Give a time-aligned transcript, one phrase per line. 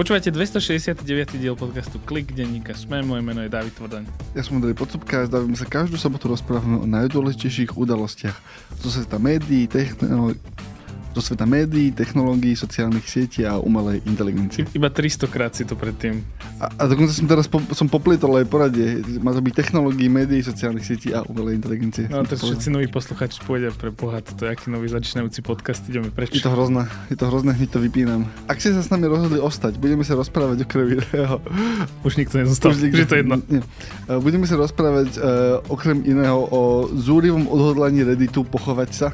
[0.00, 1.04] Počúvate 269.
[1.36, 4.08] diel podcastu Klik denníka Sme, moje meno je David Tvrdaň.
[4.32, 8.32] Ja som Andrej Podsúbka a zdávame sa každú sobotu rozprávame o najdôležitejších udalostiach
[8.80, 10.40] zo sveta médií, technológií,
[11.10, 14.66] zo sveta médií, technológií, sociálnych sietí a umelej inteligencie.
[14.70, 16.22] Iba 300 krát si to predtým.
[16.62, 19.02] A, a dokonca som teraz po, som poplietol aj poradie.
[19.18, 22.06] Má to byť technológií, médií, sociálnych sietí a umelej inteligencie.
[22.06, 26.14] No to všetci noví posluchači povedia pre Boha, toto je aký nový začínajúci podcast, ideme
[26.14, 26.30] preč.
[26.30, 28.30] Je to hrozné, je to hrozné, hneď to vypínam.
[28.46, 31.02] Ak ste sa s nami rozhodli ostať, budeme sa rozprávať o krvi.
[32.06, 33.42] Už nikto nezostal, Už nikto, že to jedno.
[33.50, 33.62] Nie.
[34.22, 35.22] Budeme sa rozprávať uh,
[35.66, 39.08] okrem iného o zúrivom odhodlaní Redditu pochovať sa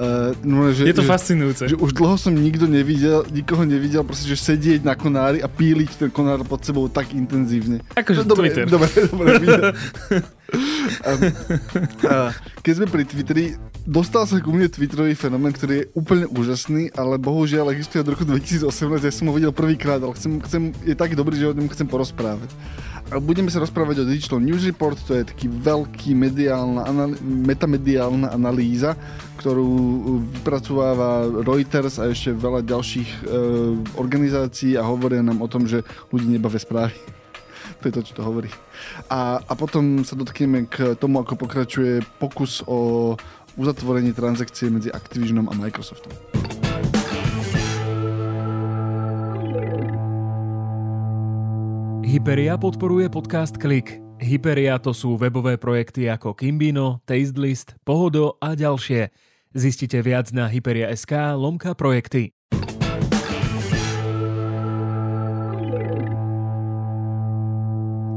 [0.00, 1.62] Uh, no, že, je to že, fascinujúce.
[1.68, 6.00] Že už dlho som nikto nevidel, nikoho nevidel, proste, že sedieť na konári a píliť
[6.00, 7.84] ten konár pod sebou tak intenzívne.
[7.92, 8.64] Akože no, dobre, Twitter.
[8.64, 9.76] Dobre, dobre, dobre
[11.04, 11.10] a,
[12.08, 12.14] a,
[12.62, 13.44] keď sme pri Twitteri,
[13.86, 18.24] dostal sa ku mne Twitterový fenomén, ktorý je úplne úžasný, ale bohužiaľ existuje od roku
[18.26, 18.66] 2018,
[19.04, 21.86] ja som ho videl prvýkrát, ale chcem, chcem, je tak dobrý, že o ňom chcem
[21.86, 22.50] porozprávať.
[23.10, 28.30] A budeme sa rozprávať o Digital News Report, to je taký veľký mediálna, anal- metamediálna
[28.30, 28.94] analýza,
[29.40, 29.72] ktorú
[30.36, 33.18] vypracováva Reuters a ešte veľa ďalších e,
[33.96, 35.80] organizácií a hovoria nám o tom, že
[36.12, 36.92] ľudí nebavia správy.
[37.80, 38.52] to je to, čo to hovorí.
[39.08, 43.16] A, a potom sa dotkneme k tomu, ako pokračuje pokus o
[43.56, 46.12] uzatvorenie transakcie medzi Activisionom a Microsoftom.
[52.04, 54.02] Hyperia podporuje podcast Klik.
[54.20, 59.29] Hyperia to sú webové projekty ako Kimbino, Tastelist, Pohodo a ďalšie.
[59.50, 62.30] Zistite viac na hyperia.sk lomka projekty.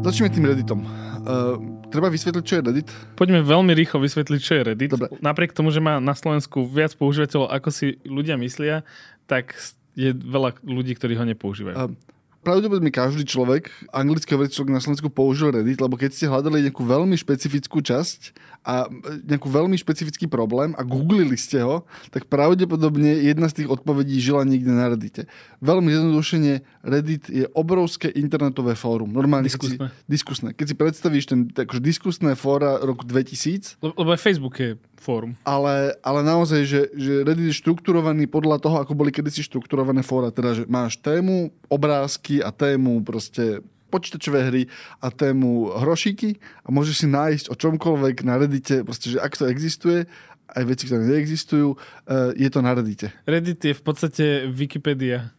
[0.06, 0.86] Začneme tým Redditom.
[0.86, 1.58] Uh,
[1.90, 2.94] treba vysvetliť, čo je Reddit?
[3.18, 4.94] Poďme veľmi rýchlo vysvetliť, čo je Reddit.
[4.94, 5.10] Dobre.
[5.26, 8.86] Napriek tomu, že má na Slovensku viac používateľov, ako si ľudia myslia,
[9.26, 9.58] tak
[9.98, 11.76] je veľa ľudí, ktorí ho nepoužívajú.
[11.82, 11.98] Uh,
[12.44, 16.84] pravdepodobne každý človek, anglicky hovoriaci človek na Slovensku použil Reddit, lebo keď ste hľadali nejakú
[16.84, 18.88] veľmi špecifickú časť a
[19.28, 24.44] nejakú veľmi špecifický problém a googlili ste ho, tak pravdepodobne jedna z tých odpovedí žila
[24.44, 25.28] niekde na Reddite.
[25.64, 26.54] Veľmi zjednodušene,
[26.84, 29.12] Reddit je obrovské internetové fórum.
[29.12, 29.80] Normálne diskusné.
[29.80, 30.50] Keď si, diskusné.
[30.52, 33.80] Keď si predstavíš ten akože diskusné fóra roku 2000.
[33.80, 35.36] Lebo aj Facebook je fórum.
[35.44, 40.32] Ale, ale naozaj, že, že Reddit je štrukturovaný podľa toho, ako boli kedysi štrukturované fóra.
[40.32, 43.60] Teda, že máš tému, obrázky a tému proste
[43.92, 44.64] počítačové hry
[45.04, 49.46] a tému hrošíky a môžeš si nájsť o čomkoľvek na Reddite, proste, že ak to
[49.46, 50.10] existuje,
[50.50, 53.14] aj veci, ktoré neexistujú, eh, je to na Reddite.
[53.30, 55.30] Reddit je v podstate Wikipedia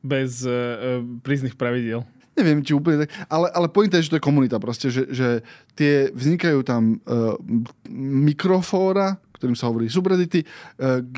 [0.00, 2.08] bez uh, prísnych pravidiel.
[2.40, 5.44] Neviem, či úplne tak, ale, ale pointa je, že to je komunita proste, že, že
[5.76, 7.36] tie vznikajú tam uh,
[8.00, 10.46] mikrofóra, ktorým sa hovorí subreddity, e,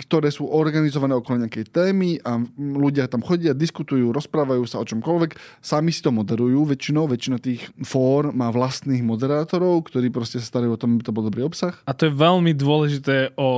[0.06, 5.34] ktoré sú organizované okolo nejakej témy a ľudia tam chodia, diskutujú, rozprávajú sa o čomkoľvek,
[5.58, 10.78] sami si to moderujú väčšinou, väčšina tých fór má vlastných moderátorov, ktorí proste sa starajú
[10.78, 11.74] o tom, aby to bol dobrý obsah.
[11.82, 13.50] A to je veľmi dôležité o, o,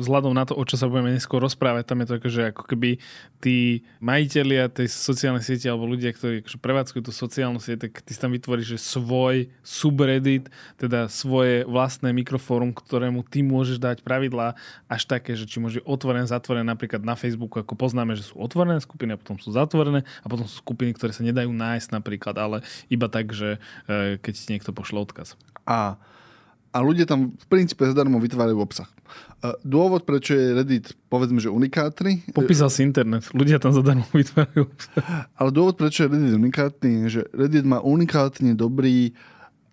[0.00, 1.84] vzhľadom na to, o čo sa budeme neskôr rozprávať.
[1.84, 3.00] Tam je to že ako keby
[3.38, 8.12] tí majiteľia tej sociálnej siete alebo ľudia, ktorí akože prevádzkujú tú sociálnu sieť, tak ty
[8.14, 14.54] tam vytvoríš svoj subreddit, teda svoje vlastné mikrofórum, ktorému ty môžeš dať dať pravidlá
[14.86, 18.78] až také, že či môže otvorené, zatvorené, napríklad na Facebooku, ako poznáme, že sú otvorené
[18.78, 22.56] skupiny a potom sú zatvorené a potom sú skupiny, ktoré sa nedajú nájsť napríklad, ale
[22.86, 23.58] iba tak, že
[23.90, 25.34] e, keď si niekto pošle odkaz.
[25.66, 25.98] A,
[26.70, 28.86] a ľudia tam v princípe zadarmo vytvárajú obsah.
[29.42, 32.30] E, dôvod, prečo je Reddit, povedzme, že unikátny...
[32.30, 33.26] Popísal si internet.
[33.34, 35.26] Ľudia tam zadarmo vytvárajú obsah.
[35.34, 39.18] Ale dôvod, prečo je Reddit unikátny, je, že Reddit má unikátne dobrý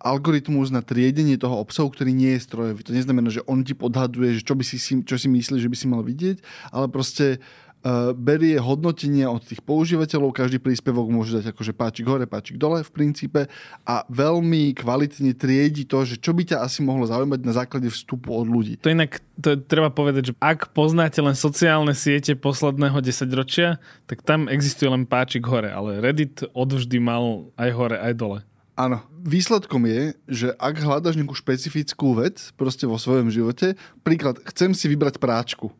[0.00, 2.80] algoritmus na triedenie toho obsahu, ktorý nie je strojový.
[2.84, 5.76] To neznamená, že on ti podhaduje, že čo, by si, čo si myslí, že by
[5.76, 6.36] si mal vidieť,
[6.68, 12.28] ale proste uh, berie hodnotenia od tých používateľov, každý príspevok môže dať akože páčik hore,
[12.28, 13.40] páčik dole v princípe
[13.88, 18.36] a veľmi kvalitne triedi to, že čo by ťa asi mohlo zaujímať na základe vstupu
[18.36, 18.76] od ľudí.
[18.84, 24.48] To inak to treba povedať, že ak poznáte len sociálne siete posledného desaťročia, tak tam
[24.52, 28.40] existuje len páčik hore, ale Reddit odvždy mal aj hore, aj dole.
[28.76, 29.00] Áno.
[29.24, 33.74] Výsledkom je, že ak hľadaš nejakú špecifickú vec proste vo svojom živote,
[34.04, 35.72] príklad, chcem si vybrať práčku.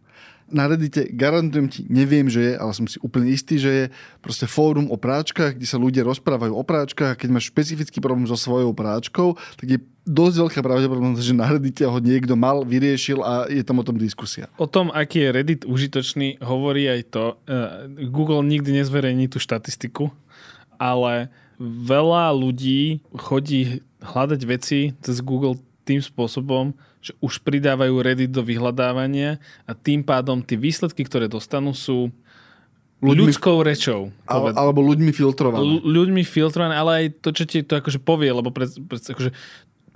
[0.46, 3.84] Na Reddite garantujem ti, neviem, že je, ale som si úplne istý, že je
[4.22, 8.30] proste fórum o práčkach, kde sa ľudia rozprávajú o práčkach a keď máš špecifický problém
[8.30, 13.26] so svojou práčkou, tak je dosť veľká pravdepodobnosť, že na Reddite ho niekto mal, vyriešil
[13.26, 14.46] a je tam o tom diskusia.
[14.54, 17.24] O tom, aký je Reddit užitočný, hovorí aj to.
[17.50, 20.14] Eh, Google nikdy nezverejní tú štatistiku,
[20.78, 28.42] ale veľa ľudí chodí hľadať veci cez Google tým spôsobom, že už pridávajú Reddit do
[28.42, 32.10] vyhľadávania a tým pádom tie výsledky, ktoré dostanú, sú
[32.98, 34.10] ľuďmi, ľudskou rečou.
[34.26, 35.62] ale, alebo ľuďmi filtrované.
[35.62, 39.30] L- ľuďmi filtrované, ale aj to, čo ti to akože povie, lebo pre, pre, akože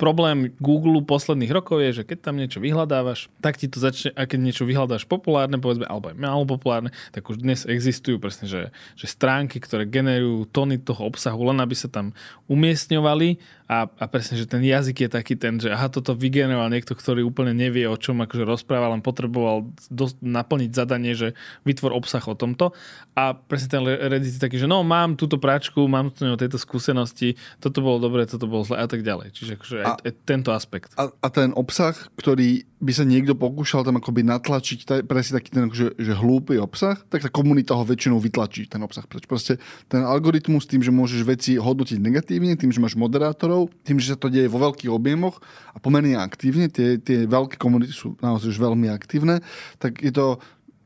[0.00, 4.24] problém Google posledných rokov je, že keď tam niečo vyhľadávaš, tak ti to začne, a
[4.24, 8.62] keď niečo vyhľadáš populárne, povedzme, alebo aj málo populárne, tak už dnes existujú presne, že,
[8.96, 12.16] že stránky, ktoré generujú tony toho obsahu, len aby sa tam
[12.48, 16.98] umiestňovali a, a presne, že ten jazyk je taký ten, že aha, toto vygeneroval niekto,
[16.98, 22.24] ktorý úplne nevie, o čom akože rozpráva, len potreboval dosť, naplniť zadanie, že vytvor obsah
[22.26, 22.74] o tomto.
[23.14, 27.38] A presne ten Reddit je taký, že no, mám túto práčku, mám tu tejto skúsenosti,
[27.62, 29.38] toto bolo dobre, toto bolo zle a tak ďalej.
[29.38, 30.90] Čiže akože aj, aj tento aspekt.
[30.98, 35.52] A, a ten obsah, ktorý by sa niekto pokúšal tam akoby natlačiť, taj, presne taký
[35.52, 39.04] ten akože, že hlúpy obsah, tak tá komunita ho väčšinou vytlačí, ten obsah.
[39.04, 39.60] Preč proste
[39.92, 44.14] ten algoritmus tým, že môžeš veci hodnotiť negatívne, tým, že máš moderátorov, zdrojov, tým, že
[44.14, 45.40] sa to deje vo veľkých objemoch
[45.74, 49.44] a pomerne aktívne, tie, tie veľké komunity sú naozaj už veľmi aktívne,
[49.76, 50.40] tak je to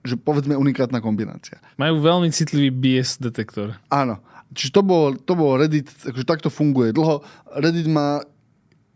[0.04, 1.56] že povedzme unikátna kombinácia.
[1.80, 3.80] Majú veľmi citlivý BS detektor.
[3.88, 4.20] Áno.
[4.52, 7.24] Čiže to bol, to bol Reddit, takže takto funguje dlho.
[7.56, 8.20] Reddit má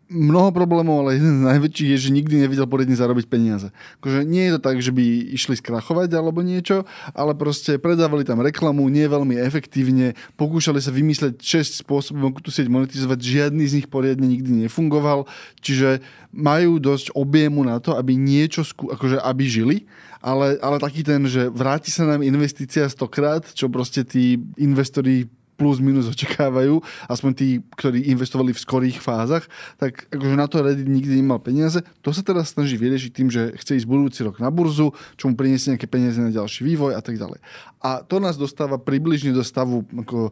[0.09, 3.69] mnoho problémov, ale jeden z najväčších je, že nikdy nevidel poriadne zarobiť peniaze.
[4.01, 5.05] Akože nie je to tak, že by
[5.37, 11.37] išli skrachovať alebo niečo, ale proste predávali tam reklamu nie veľmi efektívne, pokúšali sa vymysleť
[11.37, 15.29] 6 spôsobov, ako tú sieť monetizovať, žiadny z nich poriadne nikdy nefungoval,
[15.61, 16.01] čiže
[16.33, 19.77] majú dosť objemu na to, aby niečo, skú, akože aby žili,
[20.19, 25.83] ale, ale taký ten, že vráti sa nám investícia stokrát, čo proste tí investori plus
[25.83, 26.79] minus očakávajú,
[27.11, 29.43] aspoň tí, ktorí investovali v skorých fázach,
[29.75, 31.83] tak akože na to Reddit nikdy nemal peniaze.
[31.99, 35.35] To sa teraz snaží vyriešiť tým, že chce ísť budúci rok na burzu, čo mu
[35.35, 37.43] priniesie nejaké peniaze na ďalší vývoj a tak ďalej.
[37.83, 40.31] A to nás dostáva približne do stavu ako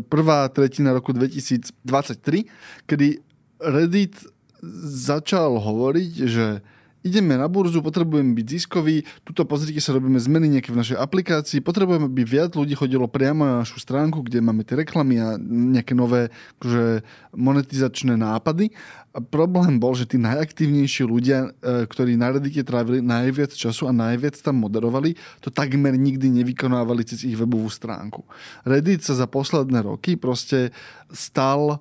[0.00, 1.76] prvá tretina roku 2023,
[2.88, 3.20] kedy
[3.60, 4.16] Reddit
[4.88, 6.64] začal hovoriť, že
[7.06, 11.62] ideme na burzu, potrebujeme byť ziskový, tuto pozrite sa, robíme zmeny nejaké v našej aplikácii,
[11.62, 15.94] potrebujeme, aby viac ľudí chodilo priamo na našu stránku, kde máme tie reklamy a nejaké
[15.94, 17.06] nové akože,
[17.38, 18.74] monetizačné nápady.
[19.16, 23.92] A problém bol, že tí najaktívnejší ľudia, e, ktorí na Reddite trávili najviac času a
[23.94, 28.28] najviac tam moderovali, to takmer nikdy nevykonávali cez ich webovú stránku.
[28.68, 30.68] Reddit sa za posledné roky proste
[31.08, 31.80] stal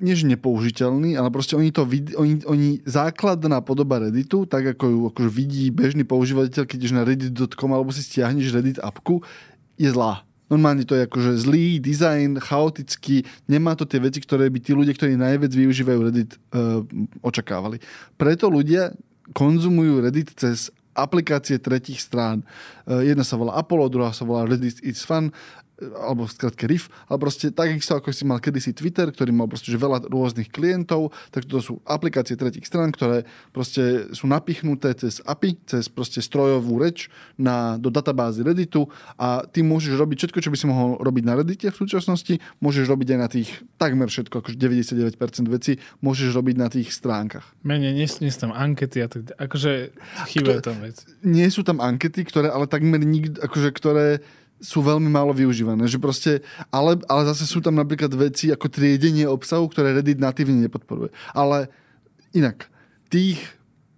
[0.00, 5.00] než nepoužiteľný, ale proste oni to vid- oni, oni základná podoba Redditu, tak ako ju
[5.12, 9.20] akože vidí bežný používateľ, keď ideš na reddit.com alebo si stiahneš Reddit appku,
[9.76, 10.24] je zlá.
[10.50, 14.96] Normálne to je akože zlý dizajn, chaotický, nemá to tie veci, ktoré by tí ľudia,
[14.96, 16.82] ktorí najviac využívajú Reddit, uh,
[17.22, 17.78] očakávali.
[18.18, 18.90] Preto ľudia
[19.30, 22.42] konzumujú Reddit cez aplikácie tretich strán.
[22.82, 25.30] Uh, jedna sa volá Apollo, druhá sa volá Reddit It's Fun
[25.80, 29.80] alebo skratke RIF, ale proste takisto ako si mal kedysi Twitter, ktorý mal proste že
[29.80, 35.56] veľa rôznych klientov, tak to sú aplikácie tretich strán, ktoré proste sú napichnuté cez API,
[35.64, 37.08] cez proste strojovú reč
[37.40, 38.86] na, do databázy Redditu
[39.16, 42.84] a ty môžeš robiť všetko, čo by si mohol robiť na Reddite v súčasnosti, môžeš
[42.86, 43.48] robiť aj na tých
[43.80, 45.16] takmer všetko, akože 99%
[45.48, 47.56] vecí, môžeš robiť na tých stránkach.
[47.64, 49.94] Menej, nie, nie sú tam ankety a tak akože
[50.30, 51.04] chýbajú tam veci.
[51.24, 54.06] Nie sú tam ankety, ktoré ale takmer nikdy, akože ktoré
[54.60, 55.88] sú veľmi málo využívané.
[55.88, 56.32] Že proste,
[56.68, 61.10] ale, ale zase sú tam napríklad veci ako triedenie obsahu, ktoré Reddit natívne nepodporuje.
[61.32, 61.72] Ale
[62.36, 62.68] inak,
[63.08, 63.40] tých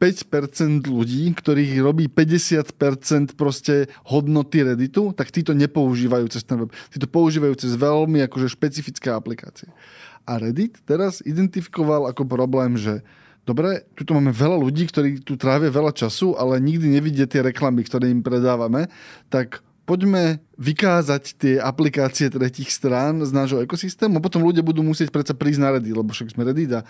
[0.02, 6.74] 5% ľudí, ktorých robí 50% proste hodnoty Redditu, tak títo nepoužívajú cez ten web.
[6.90, 9.70] Títo používajú cez veľmi akože špecifické aplikácie.
[10.26, 13.06] A Reddit teraz identifikoval ako problém, že
[13.46, 17.86] dobre, tu máme veľa ľudí, ktorí tu trávia veľa času, ale nikdy nevidia tie reklamy,
[17.86, 18.90] ktoré im predávame,
[19.30, 25.34] tak poďme vykázať tie aplikácie tretich strán z nášho ekosystému potom ľudia budú musieť predsa
[25.34, 26.80] prísť na Reddit, lebo však sme Reddit a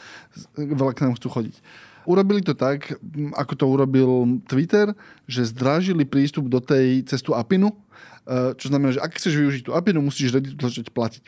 [0.56, 1.56] veľa k nám chcú chodiť.
[2.02, 2.98] Urobili to tak,
[3.38, 4.10] ako to urobil
[4.50, 4.90] Twitter,
[5.30, 9.72] že zdrážili prístup do tej cestu APINu, eh, čo znamená, že ak chceš využiť tú
[9.72, 11.24] APINu, musíš Redditu začať platiť.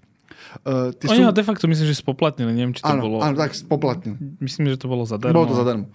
[0.66, 1.32] Uh, Oni sú...
[1.32, 3.16] de facto myslím, že spoplatnili, neviem, či to áno, bolo...
[3.22, 4.38] Áno, tak spoplatnili.
[4.44, 5.40] Myslím, že to bolo zadarmo.
[5.40, 5.86] Bolo to zadarmo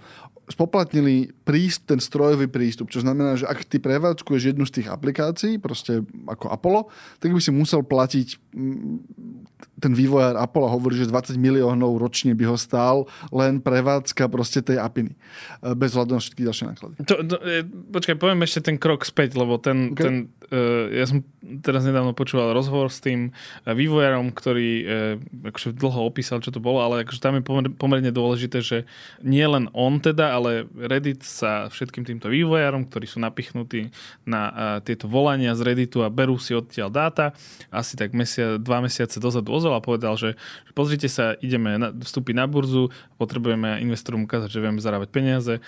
[0.50, 5.62] spoplatnili príst, ten strojový prístup, čo znamená, že ak ty prevádzkuješ jednu z tých aplikácií,
[5.62, 6.82] proste ako Apollo,
[7.22, 8.28] tak by si musel platiť
[8.58, 8.98] mm,
[9.80, 14.78] ten vývojár Apollo hovorí, že 20 miliónov ročne by ho stál len prevádzka proste tej
[14.78, 15.16] apiny.
[15.64, 16.94] E, bez hľadu na všetky ďalšie náklady.
[17.08, 20.04] To, to, e, počkaj, poviem ešte ten krok späť, lebo ten, okay.
[20.04, 20.16] ten
[20.52, 21.22] uh, ja som
[21.62, 23.32] teraz nedávno počúval rozhovor s tým
[23.66, 27.44] vývojárom, ktorý uh, akože dlho opísal, čo to bolo, ale akože tam je
[27.78, 28.78] pomerne dôležité, že
[29.24, 33.94] nie len on teda, ale Reddit sa všetkým týmto vývojárom, ktorí sú napichnutí
[34.26, 37.32] na uh, tieto volania z Redditu a berú si odtiaľ dáta,
[37.70, 40.34] asi tak mesia, dva mesiace dozadu ozval a povedal, že,
[40.66, 42.90] že pozrite sa, ideme na, vstúpiť na burzu,
[43.22, 45.62] potrebujeme investorom ukázať, že vieme zarábať peniaze e,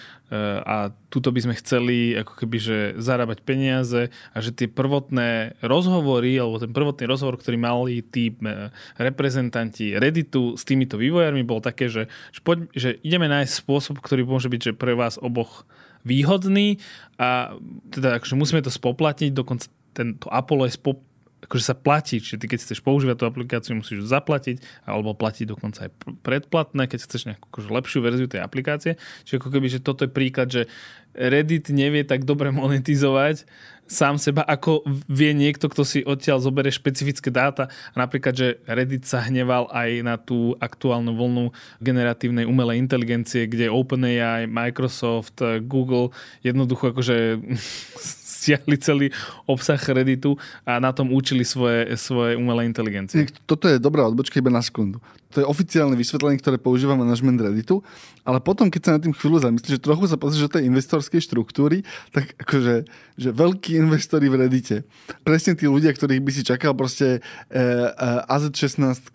[0.65, 6.33] a tuto by sme chceli ako keby, že zarábať peniaze a že tie prvotné rozhovory,
[6.41, 11.85] alebo ten prvotný rozhovor, ktorý mali tí e, reprezentanti Redditu s týmito vývojármi, bol také,
[11.85, 15.69] že, že, poď, že ideme nájsť spôsob, ktorý môže byť že pre vás oboch
[16.01, 16.81] výhodný
[17.21, 17.53] a
[17.93, 20.97] teda akože musíme to spoplatniť, dokonca tento Apollo je spop,
[21.41, 25.45] akože sa platí, čiže ty keď chceš používať tú aplikáciu, musíš ju zaplatiť, alebo platiť
[25.49, 29.01] dokonca aj predplatné, keď chceš nejakú akože lepšiu verziu tej aplikácie.
[29.25, 30.69] Čiže ako keby, že toto je príklad, že
[31.11, 33.43] Reddit nevie tak dobre monetizovať
[33.91, 37.67] sám seba, ako vie niekto, kto si odtiaľ zoberie špecifické dáta.
[37.91, 41.51] Napríklad, že Reddit sa hneval aj na tú aktuálnu vlnu
[41.83, 47.43] generatívnej umelej inteligencie, kde OpenAI, Microsoft, Google jednoducho akože
[48.41, 49.07] stiahli celý
[49.45, 50.33] obsah Redditu
[50.65, 53.29] a na tom učili svoje, svoje umelé inteligencie.
[53.45, 54.97] Toto je dobrá odbočka iba na sekundu.
[55.31, 57.81] To je oficiálne vysvetlenie, ktoré používa management Redditu,
[58.21, 61.23] ale potom, keď sa na tým chvíľu zamyslíš, že trochu sa pozrieš do tej investorskej
[61.23, 62.85] štruktúry, tak akože
[63.21, 64.81] že veľkí investori v Reddite,
[65.21, 69.13] presne tí ľudia, ktorých by si čakal, proste e, e, AZ16,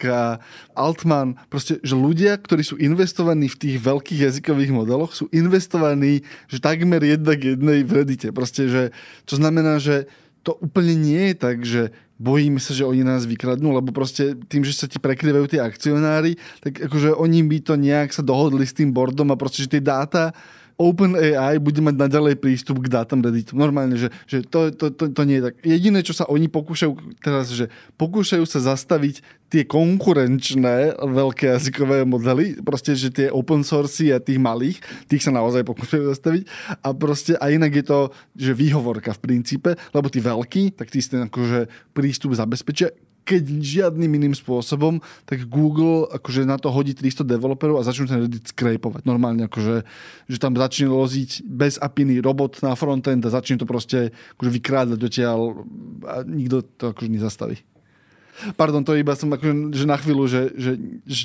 [0.79, 6.63] Altman, proste, že ľudia, ktorí sú investovaní v tých veľkých jazykových modeloch, sú investovaní, že
[6.63, 8.31] takmer jedna k jednej v Reddite.
[8.31, 8.83] Proste, že
[9.27, 10.07] to znamená, že
[10.47, 14.65] to úplne nie je tak, že bojíme sa, že oni nás vykradnú, lebo proste tým,
[14.65, 18.77] že sa ti prekryvajú tie akcionári, tak akože oni by to nejak sa dohodli s
[18.77, 20.33] tým bordom a proste, že tie dáta
[20.77, 23.57] OpenAI bude mať naďalej prístup k dátam Redditu.
[23.57, 25.55] Normálne, že, že to, to, to, to nie je tak.
[25.65, 32.61] Jediné, čo sa oni pokúšajú teraz, že pokúšajú sa zastaviť tie konkurenčné veľké jazykové modely,
[32.61, 36.43] proste, že tie open source a tých malých, tých sa naozaj pokúšajú zastaviť
[36.85, 38.01] a proste a inak je to,
[38.37, 42.91] že výhovorka v princípe, lebo tí veľkí, tak tí si akože prístup zabezpečia
[43.27, 48.23] keď žiadnym iným spôsobom, tak Google akože na to hodí 300 developerov a začnú ten
[48.23, 49.03] Reddit skrejpovať.
[49.03, 49.83] Normálne akože,
[50.31, 54.99] že tam začne loziť bez apiny robot na frontend a začne to proste akože vykrádať
[55.03, 55.67] dotiaľ
[56.07, 57.59] a nikto to akože nezastaví.
[58.55, 60.73] Pardon, to iba som akože, že na chvíľu, že, že,
[61.09, 61.25] že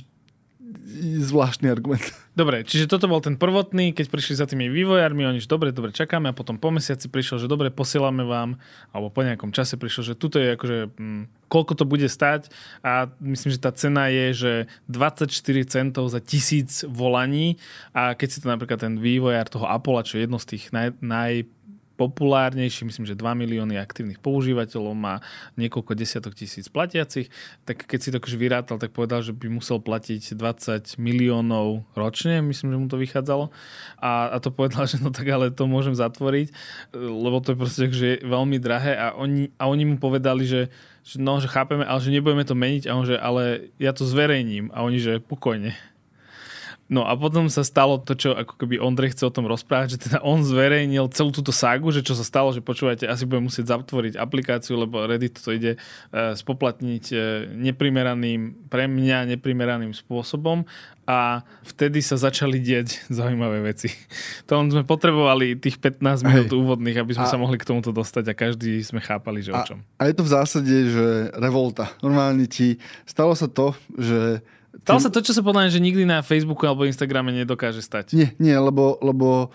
[1.21, 2.03] zvláštny argument.
[2.31, 5.91] Dobre, čiže toto bol ten prvotný, keď prišli za tými vývojármi, oni že dobre, dobre,
[5.91, 8.55] čakáme a potom po mesiaci prišiel, že dobre, posielame vám,
[8.95, 12.47] alebo po nejakom čase prišiel, že tuto je akože, hm, koľko to bude stať
[12.83, 14.53] a myslím, že tá cena je, že
[14.87, 15.27] 24
[15.67, 17.59] centov za tisíc volaní
[17.91, 20.95] a keď si to napríklad ten vývojár toho Apollo, čo je jedno z tých naj,
[21.03, 21.51] naj
[22.01, 25.21] populárnejší, myslím, že 2 milióny aktívnych používateľov, má
[25.53, 27.29] niekoľko desiatok tisíc platiacich,
[27.61, 32.41] tak keď si to akože vyrátal, tak povedal, že by musel platiť 20 miliónov ročne,
[32.41, 33.53] myslím, že mu to vychádzalo.
[34.01, 36.49] A, a to povedal, že no tak ale to môžem zatvoriť,
[36.97, 40.73] lebo to je proste že veľmi drahé a oni, a oni mu povedali, že,
[41.05, 44.07] že no, že chápeme, ale že nebudeme to meniť a on, že ale ja to
[44.07, 45.77] zverejním a oni, že pokojne.
[46.91, 50.11] No a potom sa stalo to, čo ako keby Ondrej chce o tom rozprávať, že
[50.11, 53.79] teda on zverejnil celú túto ságu, že čo sa stalo, že počúvate, asi budem musieť
[53.79, 60.67] zatvoriť aplikáciu, lebo Reddit to ide uh, spoplatniť uh, neprimeraným, pre mňa neprimeraným spôsobom
[61.07, 63.87] a vtedy sa začali dieť zaujímavé veci.
[64.51, 66.59] To len sme potrebovali tých 15 minút Hej.
[66.59, 69.59] úvodných, aby sme a, sa mohli k tomuto dostať a každý sme chápali, že a,
[69.59, 69.79] o čom.
[69.95, 71.87] A je to v zásade, že revolta.
[72.03, 76.23] Normálne ti stalo sa to, že Stalo sa to, čo sa podľa že nikdy na
[76.23, 78.15] Facebooku alebo Instagrame nedokáže stať.
[78.15, 79.51] Nie, nie, lebo, lebo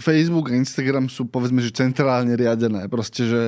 [0.00, 2.88] Facebook a Instagram sú povedzme, že centrálne riadené.
[2.88, 3.42] Proste, že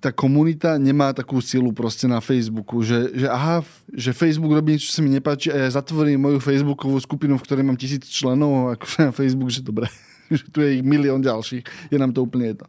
[0.00, 4.92] tá komunita nemá takú silu proste na Facebooku, že, že aha, že Facebook robí niečo,
[4.92, 8.52] čo sa mi nepáči a ja zatvorím moju Facebookovú skupinu, v ktorej mám tisíc členov,
[8.76, 9.86] akože na Facebook, že dobre,
[10.32, 12.66] že tu je ich milión ďalších, je nám to úplne jedno.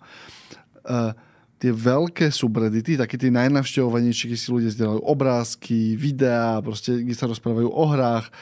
[0.84, 1.16] Uh,
[1.62, 7.30] tie veľké subreddity, také tie najnavštevovanejšie, keď si ľudia zdieľajú obrázky, videá, proste, kde sa
[7.30, 8.34] rozprávajú o hrách,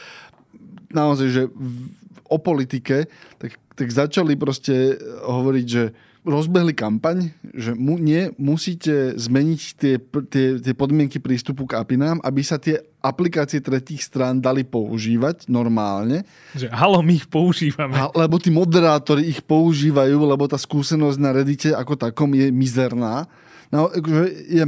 [0.95, 1.91] naozaj, že v,
[2.31, 4.95] o politike, tak, tak začali proste
[5.27, 5.83] hovoriť, že
[6.27, 9.95] rozbehli kampaň, že mu, nie, musíte zmeniť tie,
[10.27, 16.27] tie, tie podmienky prístupu k APInám, aby sa tie aplikácie tretích strán dali používať normálne.
[16.51, 17.95] Že halo, my ich používame.
[17.95, 23.23] A, lebo tí moderátori ich používajú, lebo tá skúsenosť na Reddite ako takom je mizerná.
[23.71, 24.63] No, akože je,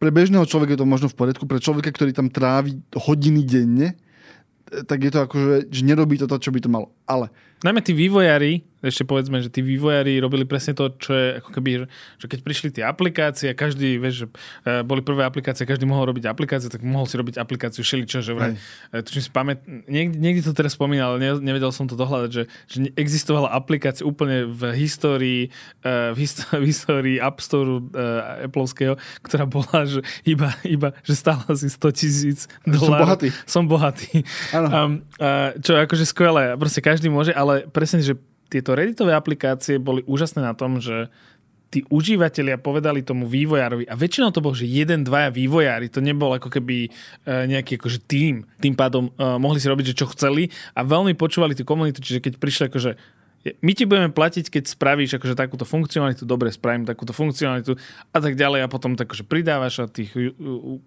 [0.00, 3.94] pre bežného človeka je to možno v poriadku, pre človeka, ktorý tam trávi hodiny denne,
[4.88, 6.96] tak je to akože, že nerobí to to, čo by to malo.
[7.04, 7.28] Ale...
[7.60, 11.70] Najmä tí vývojári, ešte povedzme, že tí vývojári robili presne to, čo je ako keby,
[12.18, 14.26] že keď prišli tie aplikácie, každý, vieš, že
[14.66, 18.32] e, boli prvé aplikácie, každý mohol robiť aplikácie, tak mohol si robiť aplikáciu všeličo, že
[18.34, 18.58] vraj,
[18.90, 22.44] e, to, si pamät, niekde, niekde, to teraz spomínal, ale nevedel som to dohľadať, že,
[22.66, 25.40] že existovala aplikácia úplne v histórii,
[25.86, 27.78] e, v, histórii, v histórii App Store
[28.50, 32.82] Appleovského, ktorá bola, že iba, iba že stála si 100 tisíc dolárov.
[32.82, 33.28] Som bohatý.
[33.46, 34.10] Som bohatý.
[34.52, 35.06] Um,
[35.62, 38.18] čo je akože skvelé, proste každý môže, ale presne, že
[38.52, 41.08] tieto Redditové aplikácie boli úžasné na tom, že
[41.72, 46.28] tí užívateľia povedali tomu vývojárovi, a väčšinou to bol, že jeden, dvaja vývojári, to nebol
[46.36, 46.88] ako keby e,
[47.48, 48.44] nejaký akože tým.
[48.60, 52.20] Tým pádom uh, mohli si robiť, že čo chceli a veľmi počúvali tú komunitu, čiže
[52.20, 52.92] keď prišli akože
[53.42, 57.74] my ti budeme platiť, keď spravíš akože takúto funkcionalitu, dobre, spravím takúto funkcionalitu
[58.14, 60.14] a tak ďalej a potom tak akože pridávaš a tých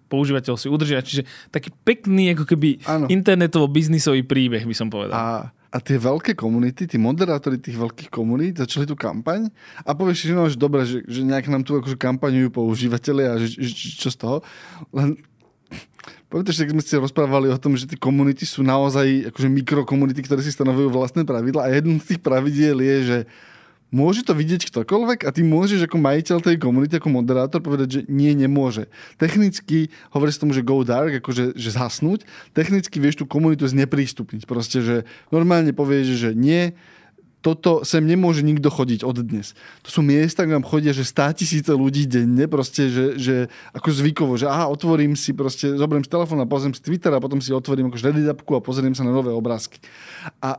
[0.08, 1.04] používateľov si udržia.
[1.04, 2.80] Čiže taký pekný ako keby
[3.12, 5.12] internetovo-biznisový príbeh by som povedal.
[5.12, 5.24] A
[5.70, 9.50] a tie veľké komunity, tí moderátori tých veľkých komunít začali tú kampaň
[9.82, 13.34] a povieš si, no, že dobre, že, že nejak nám tu akože kampaňujú používateľe a
[13.42, 14.36] že, že, čo z toho.
[14.94, 15.18] Len
[16.26, 20.42] Pamätáš, keď sme si rozprávali o tom, že tie komunity sú naozaj akože mikrokomunity, ktoré
[20.42, 23.18] si stanovujú vlastné pravidla a jedno z tých pravidiel je, že
[23.96, 28.00] Môže to vidieť ktokoľvek a ty môžeš ako majiteľ tej komunity, ako moderátor povedať, že
[28.12, 28.92] nie, nemôže.
[29.16, 34.44] Technicky, hovorí sa tomu, že go dark, akože že zhasnúť, technicky vieš tú komunitu zneprístupniť.
[34.44, 34.96] Proste, že
[35.32, 36.76] normálne povieš, že nie,
[37.40, 39.54] toto sem nemôže nikto chodiť od dnes.
[39.86, 43.36] To sú miesta, kde vám chodia, že stá tisíce ľudí denne, proste, že, že
[43.70, 47.54] ako zvykovo, že aha, otvorím si, proste zoberiem telefón a pozriem Twitter a potom si
[47.54, 49.78] otvorím ako Reddit a pozriem sa na nové obrázky.
[50.42, 50.58] A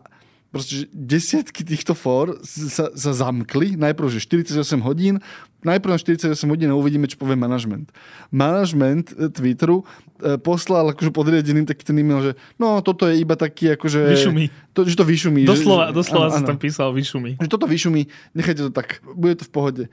[0.58, 3.78] proste desiatky týchto fór sa, sa zamkli.
[3.78, 5.22] Najprv, že 48 hodín,
[5.62, 7.94] najprv na 48 hodín uvidíme, čo povie manažment.
[8.34, 13.38] Manažment eh, Twitteru eh, poslal akože podriadeným taký ten e-mail, že no, toto je iba
[13.38, 14.02] taký akože...
[14.18, 14.50] Vyšumí.
[14.74, 15.46] To, že to vyšumí.
[15.46, 17.38] Doslova, že, doslova sa tam písal vyšumí.
[17.38, 19.84] Že toto vyšumí, nechajte to tak, bude to v pohode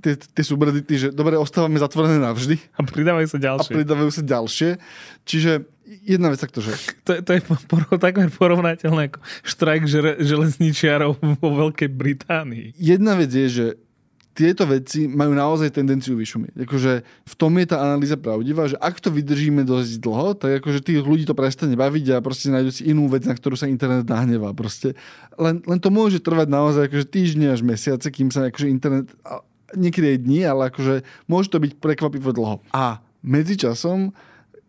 [0.00, 2.56] tie, tie subreddity, že dobre, ostávame zatvorené navždy.
[2.78, 3.72] A pridávajú sa ďalšie.
[3.72, 4.68] A pridávajú sa ďalšie.
[5.28, 5.52] Čiže
[6.06, 6.72] jedna vec takto, že...
[7.04, 9.82] To, to je por, takmer porovnateľné ako štrajk
[10.22, 12.72] železničiarov vo Veľkej Británii.
[12.80, 13.66] Jedna vec je, že
[14.32, 16.64] tieto veci majú naozaj tendenciu vyšumieť.
[16.64, 20.80] Akože v tom je tá analýza pravdivá, že ak to vydržíme dosť dlho, tak akože
[20.80, 24.08] tých ľudí to prestane baviť a proste nájdú si inú vec, na ktorú sa internet
[24.08, 24.56] nahnevá.
[24.56, 24.96] Proste.
[25.36, 29.12] Len, len to môže trvať naozaj akože týždne až mesiace, kým sa akože internet
[29.76, 32.56] niekedy aj dní, ale akože môže to byť prekvapivo dlho.
[32.72, 34.12] A medzičasom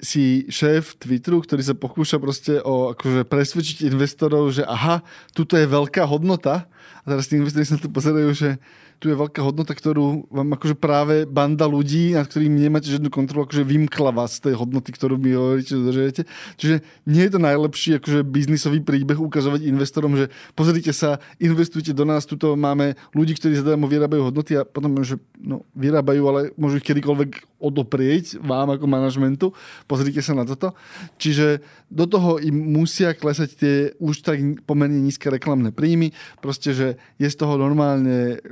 [0.03, 4.99] si šéf Twitteru, ktorý sa pokúša proste o akože presvedčiť investorov, že aha,
[5.31, 6.67] tuto je veľká hodnota
[7.03, 8.59] a teraz tí investori sa na pozerajú, že
[9.03, 13.43] tu je veľká hodnota, ktorú vám akože práve banda ľudí, nad ktorými nemáte žiadnu kontrolu,
[13.43, 16.23] akože vymkla vás z tej hodnoty, ktorú my hovoríte, že
[16.55, 22.07] Čiže nie je to najlepší akože biznisový príbeh ukazovať investorom, že pozrite sa, investujte do
[22.07, 26.79] nás, tuto máme ľudí, ktorí zadarmo vyrábajú hodnoty a potom, že no, vyrábajú, ale môžu
[26.79, 29.45] ich kedykoľvek odoprieť vám ako manažmentu.
[29.87, 30.75] Pozrite sa na toto.
[31.15, 36.11] Čiže do toho im musia klesať tie už tak pomerne nízke reklamné príjmy.
[36.43, 38.43] Proste, že je z toho normálne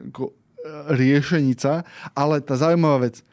[0.94, 3.26] riešenica, ale tá zaujímavá vec,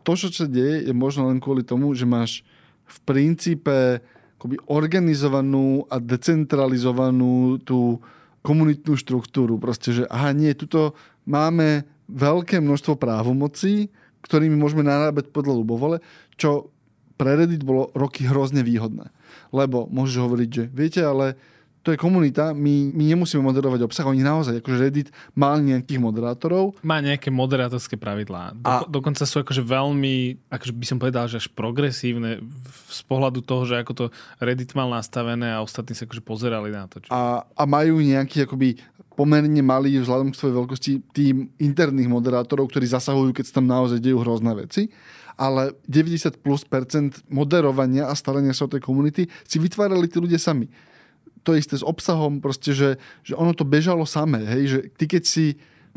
[0.00, 2.40] to, čo sa deje, je možno len kvôli tomu, že máš
[2.88, 4.00] v princípe
[4.40, 8.00] akoby organizovanú a decentralizovanú tú
[8.40, 9.60] komunitnú štruktúru.
[9.60, 10.96] Proste, že aha, nie, tuto
[11.28, 13.92] máme veľké množstvo právomocí,
[14.24, 15.96] ktorými môžeme narábať podľa ľubovole,
[16.40, 16.72] čo
[17.20, 19.12] pre Reddit bolo roky hrozne výhodné.
[19.52, 21.36] Lebo môžeš hovoriť, že viete, ale
[21.80, 26.76] to je komunita, my, my nemusíme moderovať obsah, oni naozaj, akože Reddit má nejakých moderátorov.
[26.84, 28.52] Má nejaké moderátorské pravidlá.
[28.52, 28.84] Do, a...
[28.84, 32.44] Dokonca sú akože veľmi, akože by som povedal, že až progresívne
[32.92, 34.04] z pohľadu toho, že ako to
[34.44, 37.00] Reddit mal nastavené a ostatní sa akože pozerali na to.
[37.00, 37.08] Čo...
[37.08, 38.76] A, a majú nejaký akoby
[39.16, 44.04] pomerne malý vzhľadom k svojej veľkosti tým interných moderátorov, ktorí zasahujú, keď sa tam naozaj
[44.04, 44.92] dejú hrozné veci
[45.40, 50.36] ale 90 plus percent moderovania a starania sa o tej komunity si vytvárali tí ľudia
[50.36, 50.68] sami
[51.42, 55.22] to isté s obsahom, proste, že, že ono to bežalo samé, hej, že ty keď
[55.24, 55.44] si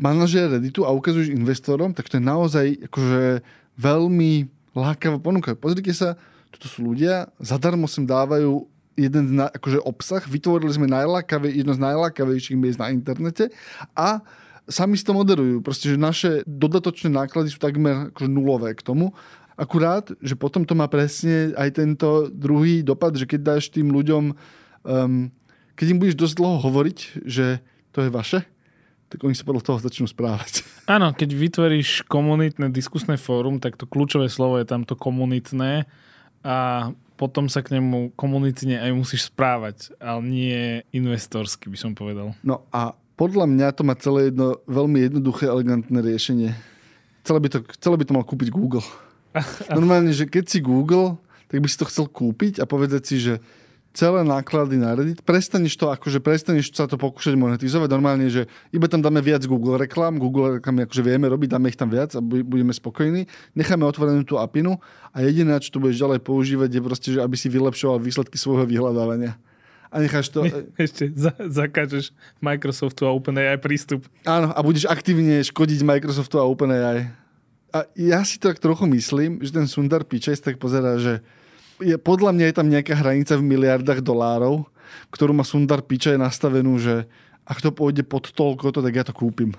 [0.00, 3.44] manažer Redditu a ukazuješ investorom, tak to je naozaj akože
[3.78, 5.54] veľmi lákavá ponuka.
[5.54, 6.18] Pozrite sa,
[6.50, 11.82] toto sú ľudia, zadarmo sem dávajú jeden na, akože obsah, vytvorili sme najlákavé, jedno z
[11.82, 13.50] najlákavejších miest na internete
[13.94, 14.22] a
[14.70, 15.60] sami si to moderujú.
[15.60, 19.12] Proste, že naše dodatočné náklady sú takmer akože nulové k tomu.
[19.54, 24.34] Akurát, že potom to má presne aj tento druhý dopad, že keď dáš tým ľuďom
[24.84, 25.32] um,
[25.74, 27.58] keď im budeš dosť dlho hovoriť, že
[27.90, 28.40] to je vaše,
[29.10, 30.66] tak oni sa podľa toho začnú správať.
[30.94, 35.86] Áno, keď vytvoríš komunitné diskusné fórum, tak to kľúčové slovo je tam to komunitné
[36.44, 40.58] a potom sa k nemu komunitne aj musíš správať, ale nie
[40.90, 42.34] investorsky by som povedal.
[42.42, 46.50] No a podľa mňa to má celé jedno veľmi jednoduché, elegantné riešenie.
[47.22, 48.84] Celé by to, celé by to mal kúpiť Google.
[49.78, 53.38] Normálne, že keď si Google, tak by si to chcel kúpiť a povedať si, že
[53.94, 58.90] celé náklady na Reddit, prestaneš to, akože prestaneš sa to pokúšať monetizovať normálne, že iba
[58.90, 62.20] tam dáme viac Google reklám, Google reklamy akože vieme robiť, dáme ich tam viac a
[62.20, 64.82] budeme spokojní, necháme otvorenú tú apinu
[65.14, 68.66] a jediné, čo tu budeš ďalej používať, je proste, že aby si vylepšoval výsledky svojho
[68.66, 69.38] vyhľadávania.
[69.94, 70.42] A necháš to...
[70.74, 72.10] Ešte za, zakážeš
[72.42, 74.10] Microsoftu a OpenAI prístup.
[74.26, 77.14] Áno, a budeš aktívne škodiť Microsoftu a OpenAI.
[77.70, 81.22] A ja si to tak trochu myslím, že ten Sundar Pichai tak pozerá, že
[81.80, 84.66] je, podľa mňa je tam nejaká hranica v miliardách dolárov,
[85.10, 87.08] ktorú má Sundar Pichai nastavenú, že
[87.44, 89.52] ak to pôjde pod toľko, to, tak ja to kúpim.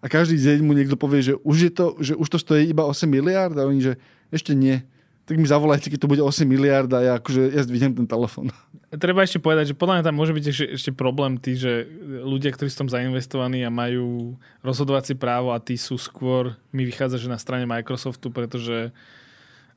[0.00, 2.84] A každý deň mu niekto povie, že už, je to, že už to stojí iba
[2.84, 3.92] 8 miliard a oni, že
[4.30, 4.84] ešte nie
[5.26, 8.54] tak mi zavolajte, keď to bude 8 miliard a ja, akože, ja zdvihnem ten telefón.
[8.94, 11.82] Treba ešte povedať, že podľa mňa tam môže byť ešte, ešte problém tí, že
[12.22, 17.18] ľudia, ktorí sú tam zainvestovaní a majú rozhodovacie právo a tí sú skôr, mi vychádza,
[17.18, 18.94] že na strane Microsoftu, pretože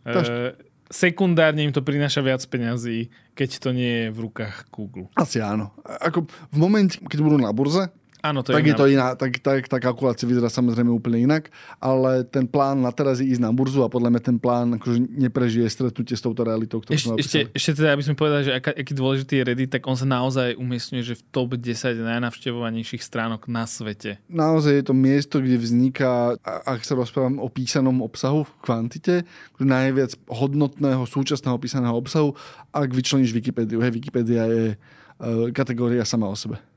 [0.05, 0.53] e,
[0.89, 5.07] sekundárne im to prináša viac peňazí, keď to nie je v rukách Google.
[5.13, 5.71] Asi áno.
[5.85, 9.39] Ako v momente, keď budú na burze, Áno, to tak je, je to iná, tak,
[9.39, 11.47] tak tá kalkulácia vyzerá samozrejme úplne inak,
[11.79, 14.99] ale ten plán na teraz je ísť na burzu a podľa mňa ten plán akože
[15.07, 18.75] neprežije stretnutie s touto realitou, ktorú ešte, ešte, ešte teda, aby sme povedali, že aká,
[18.75, 23.47] aký dôležitý je Reddit, tak on sa naozaj umiestňuje, že v top 10 najnavštevovanejších stránok
[23.47, 24.19] na svete.
[24.27, 29.15] Naozaj je to miesto, kde vzniká, ak sa rozprávam o písanom obsahu v kvantite,
[29.63, 32.35] najviac hodnotného súčasného písaného obsahu,
[32.75, 33.79] ak vyčleníš Wikipédiu.
[33.79, 36.68] Hej, Wikipédia je uh, kategória sama o sebe.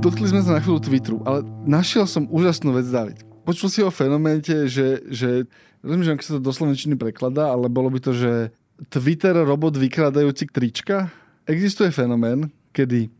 [0.00, 3.20] Dotkli sme sa na chvíľu Twitteru, ale našiel som úžasnú vec, David.
[3.44, 5.44] Počul si o fenoméne, že, že
[5.84, 8.48] neviem, že sa to do slovenčiny prekladá, ale bolo by to, že
[8.88, 11.12] Twitter robot vykradajúci trička.
[11.44, 13.12] Existuje fenomén, kedy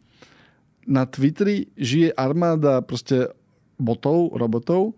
[0.88, 3.28] na Twitteri žije armáda proste
[3.76, 4.96] botov, robotov,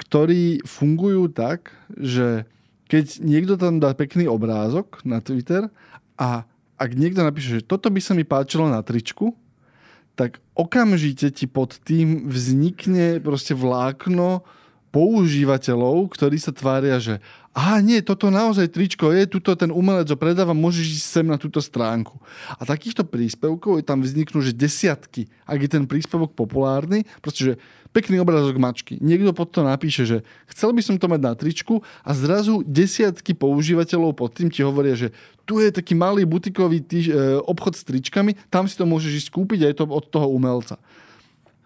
[0.00, 2.48] ktorí fungujú tak, že
[2.88, 5.68] keď niekto tam dá pekný obrázok na Twitter
[6.16, 6.48] a
[6.80, 9.36] ak niekto napíše, že toto by sa mi páčilo na tričku,
[10.20, 14.44] tak okamžite ti pod tým vznikne proste vlákno
[14.92, 20.14] používateľov, ktorí sa tvária, že a nie, toto naozaj tričko je, tuto ten umelec ho
[20.14, 22.20] predáva, môžeš ísť sem na túto stránku.
[22.54, 27.54] A takýchto príspevkov je tam vzniknú, že desiatky, ak je ten príspevok populárny, proste, že
[27.90, 28.94] pekný obrázok mačky.
[29.02, 30.16] Niekto pod to napíše, že
[30.50, 34.94] chcel by som to mať na tričku a zrazu desiatky používateľov pod tým ti hovoria,
[34.94, 35.10] že
[35.42, 39.30] tu je taký malý butikový týž, e, obchod s tričkami, tam si to môžeš ísť
[39.34, 40.78] kúpiť a je to od toho umelca.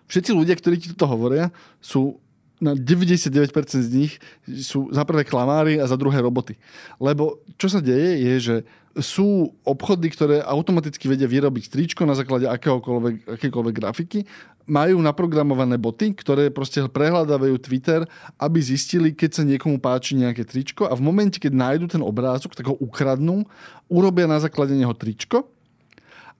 [0.09, 2.21] Všetci ľudia, ktorí ti toto hovoria, sú
[2.63, 4.13] na 99% z nich
[4.47, 6.57] sú za prvé klamári a za druhé roboty.
[6.97, 8.57] Lebo čo sa deje je, že
[8.95, 14.23] sú obchody, ktoré automaticky vedia vyrobiť tričko na základe akéhokoľvek, akékoľvek grafiky,
[14.65, 18.05] majú naprogramované boty, ktoré proste prehľadávajú Twitter,
[18.41, 22.57] aby zistili, keď sa niekomu páči nejaké tričko a v momente, keď nájdu ten obrázok,
[22.57, 23.45] tak ho ukradnú,
[23.93, 25.49] urobia na základe neho tričko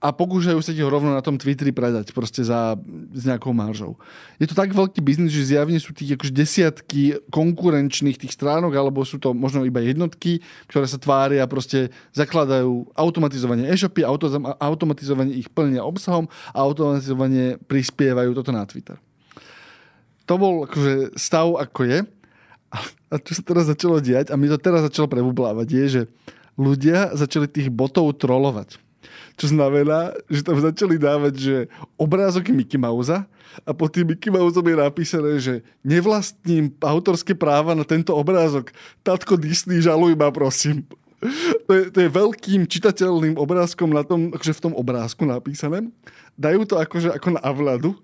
[0.05, 2.77] a pokúšajú sa ti ho rovno na tom Twitteri predať proste za,
[3.09, 3.97] s nejakou maržou.
[4.37, 9.01] Je to tak veľký biznis, že zjavne sú tých akože desiatky konkurenčných tých stránok, alebo
[9.01, 14.29] sú to možno iba jednotky, ktoré sa tvária, proste zakladajú automatizovanie e-shopy, auto,
[14.61, 19.01] automatizovanie ich plnia obsahom a automatizovanie prispievajú toto na Twitter.
[20.29, 21.99] To bol akože stav, ako je.
[23.09, 26.01] A čo sa teraz začalo diať, a mi to teraz začalo prebublávať, je, že
[26.61, 28.84] ľudia začali tých botov trolovať
[29.35, 31.55] čo znamená, že tam začali dávať, že
[31.99, 33.11] obrázok Mickey Mouse
[33.63, 38.71] a pod tým Mickey Mouseom je napísané, že nevlastním autorské práva na tento obrázok.
[39.03, 40.87] Tatko Disney, žaluj ma, prosím.
[41.65, 45.87] To je, to je veľkým čitateľným obrázkom na tom, akože v tom obrázku napísané.
[46.35, 47.95] Dajú to akože ako na avladu,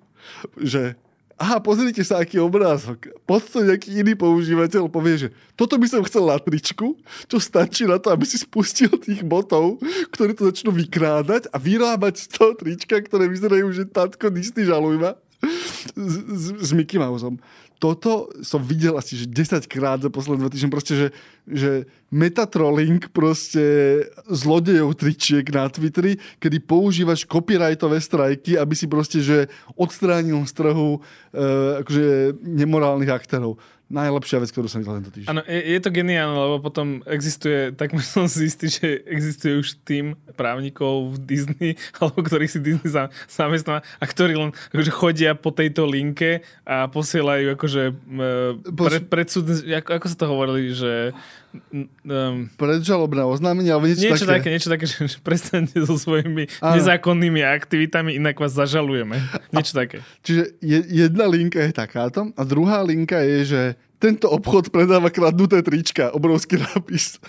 [0.57, 0.95] že
[1.41, 3.09] aha, pozrite sa, aký obrázok.
[3.25, 5.27] Pod to nejaký iný používateľ povie, že
[5.57, 6.93] toto by som chcel na tričku,
[7.25, 9.81] čo stačí na to, aby si spustil tých botov,
[10.13, 15.17] ktorí to začnú vykrádať a vyrábať z toho trička, ktoré vyzerajú, že tatko Disney žalujma
[15.97, 17.37] s, s, Mickey Mouseom.
[17.81, 21.07] Toto som videl asi že 10 krát za posledné dva týždne, proste, že,
[21.49, 21.71] že
[22.13, 23.61] metatrolling proste
[24.29, 30.89] zlodejov tričiek na Twitteri, kedy používaš copyrightové strajky, aby si proste, že odstránil z trhu
[30.93, 30.99] e,
[31.81, 33.57] akože nemorálnych aktérov
[33.91, 35.29] najlepšia vec, ktorú som videl tento týždeň.
[35.29, 39.83] Áno, je, je to geniálne, lebo potom existuje, takmer som si istý, že existuje už
[39.83, 42.89] tým právnikov v Disney, alebo ktorých si Disney
[43.27, 47.83] zamestná a ktorí len akože chodia po tejto linke a posielajú akože
[48.71, 51.11] pre, predsud, ako, ako sa to hovorili, že
[51.51, 54.39] um, predžalobné oznámenie, alebo niečo, niečo také.
[54.39, 54.49] také.
[54.55, 56.73] Niečo také, že prestanete so svojimi Áno.
[56.79, 59.19] nezákonnými aktivitami, inak vás zažalujeme.
[59.53, 59.97] Niečo a, také.
[60.23, 60.55] Čiže
[60.89, 63.61] jedna linka je takáto a druhá linka je, že
[64.01, 67.21] tento obchod predáva kradnuté trička, obrovský nápis.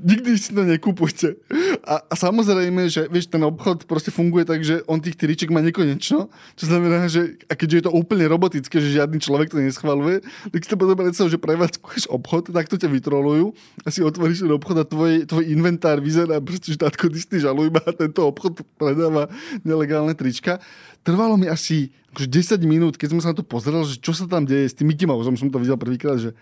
[0.00, 1.36] Nikdy si to nekúpujte.
[1.84, 5.60] A, a samozrejme, že vieš, ten obchod proste funguje tak, že on tých triček má
[5.60, 10.24] nekonečno, čo znamená, že a keďže je to úplne robotické, že žiadny človek to neschvaluje,
[10.24, 13.52] tak si to potom predstav, že prevádzkuješ obchod, tak to ťa vytrolujú
[13.84, 17.68] a si otvoríš ten obchod a tvoj, tvoj inventár vyzerá proste, že tátko Disney žaluj
[17.68, 19.28] ma a tento obchod predáva
[19.68, 20.64] nelegálne trička.
[21.04, 24.26] Trvalo mi asi akože 10 minút, keď som sa na to pozrel, že čo sa
[24.26, 26.34] tam deje s tým Mickey Mouse, som to videl prvýkrát, že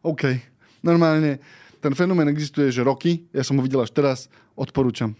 [0.00, 0.40] OK,
[0.80, 1.44] normálne
[1.80, 4.18] ten fenomén existuje, že roky, ja som ho videl až teraz,
[4.56, 5.12] odporúčam.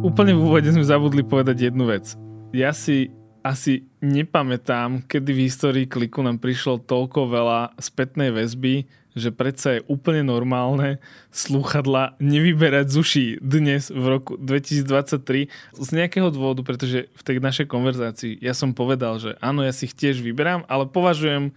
[0.00, 2.16] Úplne v úvode sme zabudli povedať jednu vec.
[2.50, 8.84] Ja si asi nepamätám, kedy v histórii kliku nám prišlo toľko veľa spätnej väzby,
[9.18, 11.02] že predsa je úplne normálne
[11.34, 17.66] slúchadla nevyberať z uší dnes v roku 2023 z nejakého dôvodu, pretože v tej našej
[17.66, 21.50] konverzácii ja som povedal, že áno, ja si ich tiež vyberám, ale považujem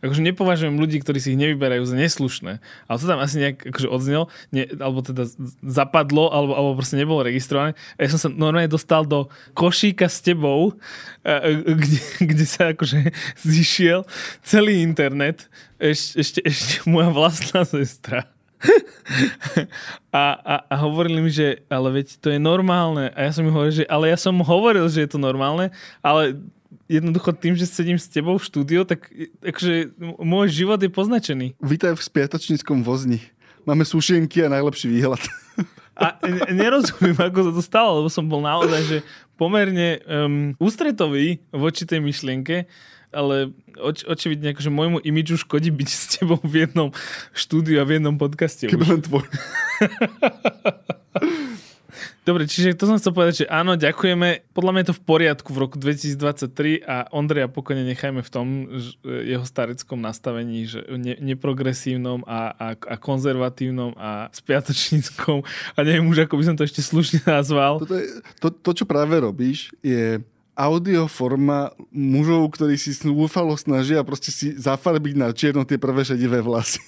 [0.00, 2.60] akože nepovažujem ľudí, ktorí si ich nevyberajú za neslušné.
[2.88, 5.28] Ale to tam asi nejak akože odznel, ne, alebo teda
[5.60, 7.76] zapadlo, alebo, alebo proste nebolo registrované.
[8.00, 10.76] A ja som sa normálne dostal do košíka s tebou,
[11.22, 13.12] kde, kde sa akože
[13.44, 14.08] zišiel
[14.40, 15.46] celý internet,
[15.80, 18.28] Eš, ešte, ešte moja vlastná sestra.
[20.12, 23.08] a, a, a hovorili mi, že ale veď to je normálne.
[23.16, 25.72] A ja som mi hovoril, že ale ja som hovoril, že je to normálne,
[26.04, 26.36] ale
[26.86, 29.10] jednoducho tým, že sedím s tebou v štúdiu, tak
[29.42, 31.46] akože môj život je poznačený.
[31.58, 33.18] Vítaj v spiatočníckom vozni.
[33.66, 35.20] Máme sušenky a najlepší výhľad.
[36.00, 36.16] A
[36.48, 38.98] nerozumiem, ako sa to stalo, lebo som bol naozaj že
[39.36, 42.64] pomerne um, ústretový voči tej myšlienke,
[43.12, 46.88] ale oč, očividne akože môjmu imidžu škodí byť s tebou v jednom
[47.36, 48.70] štúdiu a v jednom podcaste.
[48.70, 49.26] Keby len tvoj.
[52.20, 54.52] Dobre, čiže to som chcel povedať, že áno, ďakujeme.
[54.52, 58.46] Podľa mňa je to v poriadku v roku 2023 a Ondreja pokojne nechajme v tom
[59.02, 65.40] jeho stareckom nastavení, že ne, neprogresívnom a, a, a konzervatívnom a spiatočníckom
[65.74, 67.80] a neviem už, ako by som to ešte slušne nazval.
[67.80, 68.06] Toto je,
[68.36, 70.20] to, to, čo práve robíš, je
[70.52, 76.84] audioforma mužov, ktorí si snúfalo snažia proste si zafarbiť na čierno tie prvé šedivé vlasy.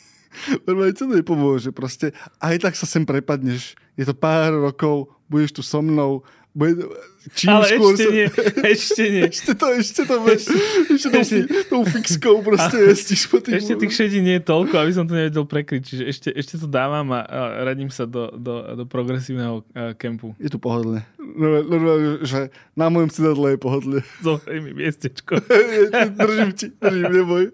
[0.67, 1.71] Normálne to nepomôže.
[1.75, 3.77] Proste aj tak sa sem prepadneš.
[3.97, 6.85] Je to pár rokov, budeš tu so mnou, bude,
[7.33, 8.13] čím Ale skôr ešte sa...
[8.13, 8.27] nie,
[8.61, 9.23] ešte nie.
[9.33, 10.53] ešte to, ešte to, ešte,
[10.93, 11.39] ešte tou, ešte...
[11.65, 13.57] tou fixkou proste jestíš po tým.
[13.57, 16.69] Ešte tých šedí nie je toľko, aby som to nevedel prekryť, čiže ešte, ešte to
[16.69, 20.37] dávam a, a radím sa do, do, do progresívneho uh, kempu.
[20.37, 21.09] Je tu pohodlné.
[21.17, 24.01] Normálne, že na mojom sedadle je pohodlné.
[24.21, 25.41] Zohrej mi miestečko.
[26.21, 27.45] držím ti, držím, neboj.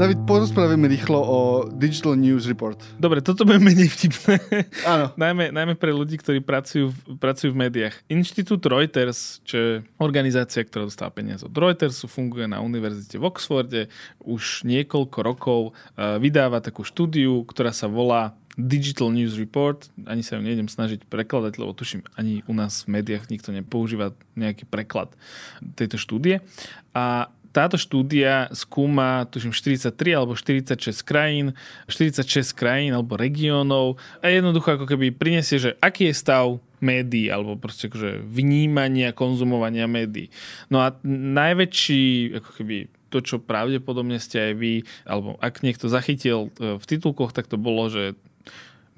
[0.00, 1.38] David, porozprávame rýchlo o
[1.76, 2.80] Digital News Report.
[2.96, 4.40] Dobre, toto bude menej vtipné.
[4.88, 5.12] Áno.
[5.20, 7.92] najmä, najmä pre ľudí, ktorí pracujú, pracujú v médiách.
[8.08, 13.92] Inštitút Reuters, čo je organizácia, ktorá dostáva peniaze od Reutersu, funguje na univerzite v Oxforde
[14.24, 15.60] už niekoľko rokov.
[16.00, 21.60] Vydáva takú štúdiu, ktorá sa volá Digital News Report, ani sa ju nejdem snažiť prekladať,
[21.60, 25.12] lebo tuším, ani u nás v médiách nikto nepoužíva nejaký preklad
[25.76, 26.40] tejto štúdie.
[26.96, 31.52] A táto štúdia skúma, tuším, 43 alebo 46 krajín,
[31.90, 36.46] 46 krajín alebo regiónov a jednoducho ako keby prinesie, že aký je stav
[36.80, 40.32] médií alebo proste akože vnímania, konzumovania médií.
[40.72, 42.76] No a najväčší ako keby
[43.10, 47.58] to, čo pravdepodobne ste aj vy, alebo ak niekto zachytil e, v titulkoch, tak to
[47.58, 48.14] bolo, že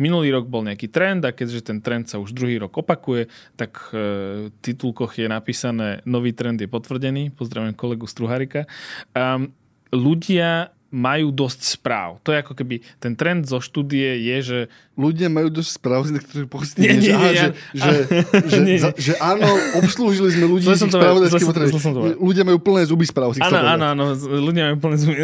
[0.02, 3.94] Minulý rok bol nejaký trend a keďže ten trend sa už druhý rok opakuje, tak
[3.94, 7.30] e, v titulkoch je napísané nový trend je potvrdený.
[7.38, 8.66] Pozdravujem kolegu Struharika.
[9.14, 9.54] Um,
[9.94, 12.20] ľudia majú dosť správ.
[12.20, 14.60] To je ako keby ten trend zo štúdie je, že...
[14.92, 17.92] Ľudia majú dosť správ, z ktorých pozitívne, že, ja, že, že,
[18.52, 19.48] že, nie, že, áno,
[19.80, 23.32] obslúžili sme ľudí z spravodajských Ľudia majú plné zuby správ.
[23.40, 25.16] Áno, áno, áno, ľudia majú plné zuby.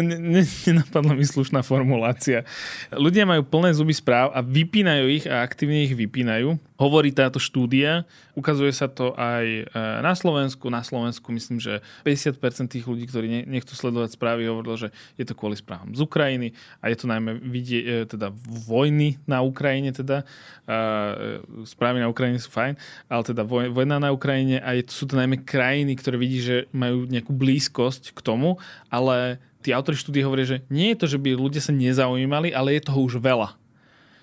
[0.65, 2.49] Nenapadla mi slušná formulácia.
[2.89, 6.57] Ľudia majú plné zuby správ a vypínajú ich a aktívne ich vypínajú.
[6.79, 8.07] Hovorí táto štúdia,
[8.39, 9.63] ukazuje sa to aj e,
[9.99, 10.71] na Slovensku.
[10.71, 15.35] Na Slovensku myslím, že 50% tých ľudí, ktorí nechcú sledovať správy, hovorilo, že je to
[15.35, 19.58] kvôli správam z Ukrajiny a je to najmä vidie, e, teda vojny na Ukrajine,
[19.91, 20.23] teda
[20.63, 22.79] e, správy na Ukrajine sú fajn,
[23.11, 27.03] ale teda vojna na Ukrajine a je, sú to najmä krajiny, ktoré vidí, že majú
[27.03, 28.55] nejakú blízkosť k tomu,
[28.87, 32.79] ale tí autori štúdie hovoria, že nie je to, že by ľudia sa nezaujímali, ale
[32.79, 33.58] je toho už veľa.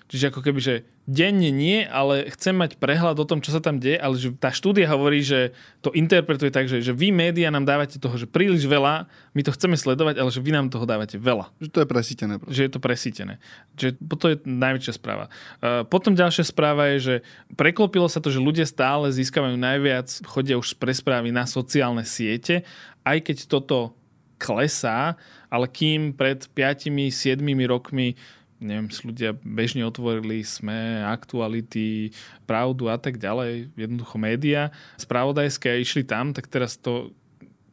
[0.07, 3.75] Čiže ako keby, že denne nie, ale chcem mať prehľad o tom, čo sa tam
[3.75, 5.51] deje, ale že tá štúdia hovorí, že
[5.83, 9.51] to interpretuje tak, že, že vy média nám dávate toho, že príliš veľa, my to
[9.51, 11.51] chceme sledovať, ale že vy nám toho dávate veľa.
[11.59, 12.33] Že to je presítené.
[12.39, 12.55] Proste.
[12.55, 13.33] Že je to presítené.
[13.75, 15.25] Že to je najväčšia správa.
[15.59, 17.15] Uh, potom ďalšia správa je, že
[17.59, 22.63] preklopilo sa to, že ľudia stále získavajú najviac, chodia už z presprávy na sociálne siete,
[23.03, 23.95] aj keď toto
[24.37, 25.17] klesá,
[25.49, 28.15] ale kým pred 5-7 rokmi
[28.57, 32.11] neviem, ľudia bežne otvorili sme, aktuality,
[32.49, 37.13] pravdu a tak ďalej, jednoducho média spravodajské a išli tam, tak teraz to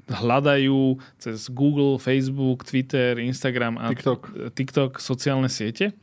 [0.05, 5.97] hľadajú cez Google, Facebook, Twitter, Instagram a TikTok, TikTok sociálne siete.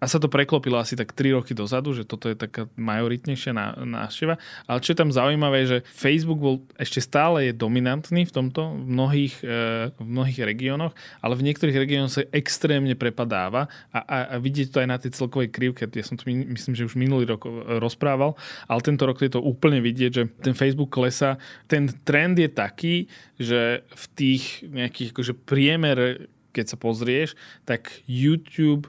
[0.00, 3.52] A sa to preklopilo asi tak 3 roky dozadu, že toto je taká majoritnejšia
[3.84, 4.40] návšteva.
[4.64, 8.86] Ale čo je tam zaujímavé, že Facebook bol ešte stále je dominantný v tomto, v
[8.88, 14.34] mnohých, e, v mnohých regiónoch, ale v niektorých regiónoch sa extrémne prepadáva a, a, a
[14.40, 15.84] vidieť to aj na tej celkovej krivke.
[15.84, 18.40] Ja som to myslím, že už minulý rok e, rozprával,
[18.72, 21.36] ale tento rok je to úplne vidieť, že ten Facebook klesa.
[21.68, 23.04] Ten trend je taký,
[23.36, 27.36] že v tých nejakých akože priemer, keď sa pozrieš,
[27.68, 28.88] tak YouTube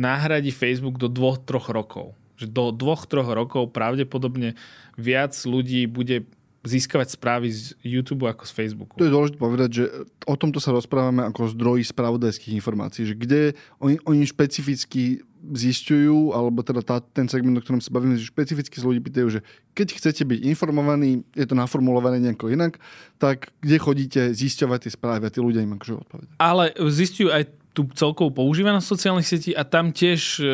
[0.00, 2.16] nahradí Facebook do dvoch, troch rokov.
[2.40, 4.56] Že do dvoch, troch rokov pravdepodobne
[4.96, 6.24] viac ľudí bude
[6.60, 8.92] získavať správy z YouTube ako z Facebooku.
[9.00, 9.84] To je dôležité povedať, že
[10.28, 16.60] o tomto sa rozprávame ako zdroji spravodajských informácií, že kde oni, oni špecificky zistujú, alebo
[16.60, 19.40] teda tá, ten segment, o ktorom sa bavíme, že špecificky sa ľudí pýtajú, že
[19.72, 22.76] keď chcete byť informovaní, je to naformulované nejako inak,
[23.16, 26.36] tak kde chodíte zisťovať tie správy a tí ľudia im akože odpovedajú.
[26.36, 30.44] Ale zistujú aj tú celkovú používanosť sociálnych sietí a tam tiež e,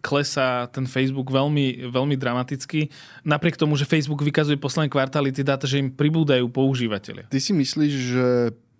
[0.00, 2.88] klesá ten Facebook veľmi, veľmi dramaticky.
[3.20, 7.28] Napriek tomu, že Facebook vykazuje posledné kvartály tie dáta, že im pribúdajú používateľe.
[7.28, 8.28] Ty si myslíš, že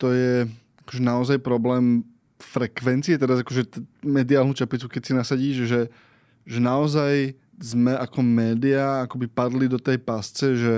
[0.00, 0.48] to je
[0.88, 2.08] akože naozaj problém
[2.40, 5.80] frekvencie, teda akože mediálnu čapicu, keď si nasadíš, že,
[6.44, 10.74] že naozaj sme ako média akoby padli do tej pásce, že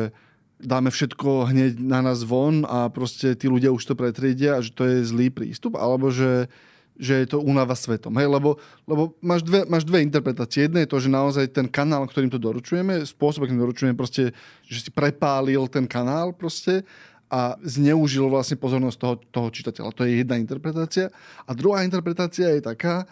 [0.60, 4.72] dáme všetko hneď na nás von a proste tí ľudia už to pretriedia a že
[4.72, 6.48] to je zlý prístup, alebo že
[6.96, 8.12] že je to únava svetom.
[8.16, 8.28] Hej?
[8.28, 8.56] Lebo,
[8.88, 10.66] lebo máš, dve, máš dve interpretácie.
[10.66, 14.32] Jedna je to, že naozaj ten kanál, ktorým to doručujeme, spôsob, akým doručujeme, proste,
[14.66, 16.82] že si prepálil ten kanál proste
[17.26, 19.96] a zneužil vlastne pozornosť toho, toho čitateľa.
[19.96, 21.10] To je jedna interpretácia.
[21.44, 23.04] A druhá interpretácia je taká,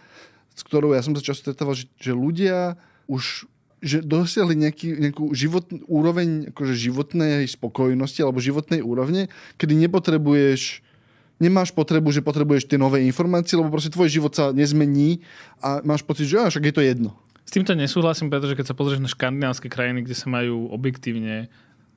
[0.55, 2.79] s ktorou ja som sa často stretával, že, že ľudia
[3.11, 3.51] už
[3.85, 9.29] že dosiahli nejaký, nejakú život, úroveň akože životnej spokojnosti alebo životnej úrovne,
[9.61, 10.81] kedy nepotrebuješ
[11.42, 15.23] nemáš potrebu, že potrebuješ tie nové informácie, lebo proste tvoj život sa nezmení
[15.59, 17.11] a máš pocit, že však je to jedno.
[17.44, 21.53] S týmto nesúhlasím, pretože keď sa pozrieš na škandinávske krajiny, kde sa majú objektívne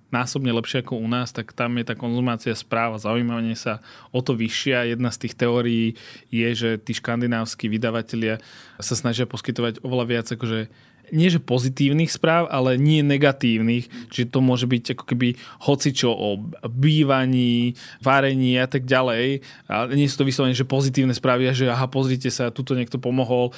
[0.07, 3.83] násobne lepšie ako u nás, tak tam je tá konzumácia správ a zaujímavanie sa
[4.15, 4.95] o to vyššia.
[4.95, 5.99] Jedna z tých teórií
[6.31, 8.39] je, že tí škandinávsky vydavatelia
[8.79, 10.71] sa snažia poskytovať oveľa viac akože
[11.11, 13.87] nie že pozitívnych správ, ale nie negatívnych.
[14.11, 19.43] Čiže to môže byť ako keby hocičo o bývaní, varení a tak ďalej.
[19.67, 23.55] A nie sú to vyslovene, že pozitívne správy že aha, pozrite sa, tuto niekto pomohol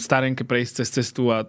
[0.00, 1.44] starenke prejsť cez cestu a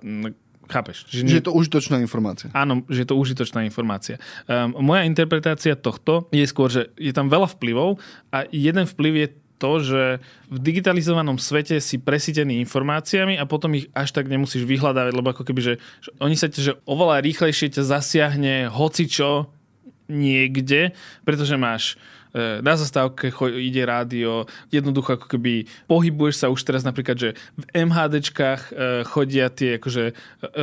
[0.68, 1.08] Chápeš?
[1.08, 1.32] Že, nie...
[1.32, 2.52] že je to užitočná informácia.
[2.52, 4.20] Áno, že je to užitočná informácia.
[4.52, 8.04] Um, moja interpretácia tohto je skôr, že je tam veľa vplyvov
[8.36, 9.28] a jeden vplyv je
[9.58, 10.02] to, že
[10.48, 15.44] v digitalizovanom svete si presítený informáciami a potom ich až tak nemusíš vyhľadávať, lebo ako
[15.44, 19.50] keby, že, že oni sa že oveľa rýchlejšie ťa zasiahne hocičo
[20.08, 20.96] niekde,
[21.28, 22.00] pretože máš
[22.62, 28.62] na zastávke ide rádio, jednoducho ako keby pohybuješ sa už teraz napríklad, že v MHDčkách
[28.70, 28.72] e,
[29.10, 30.14] chodia tie akože e,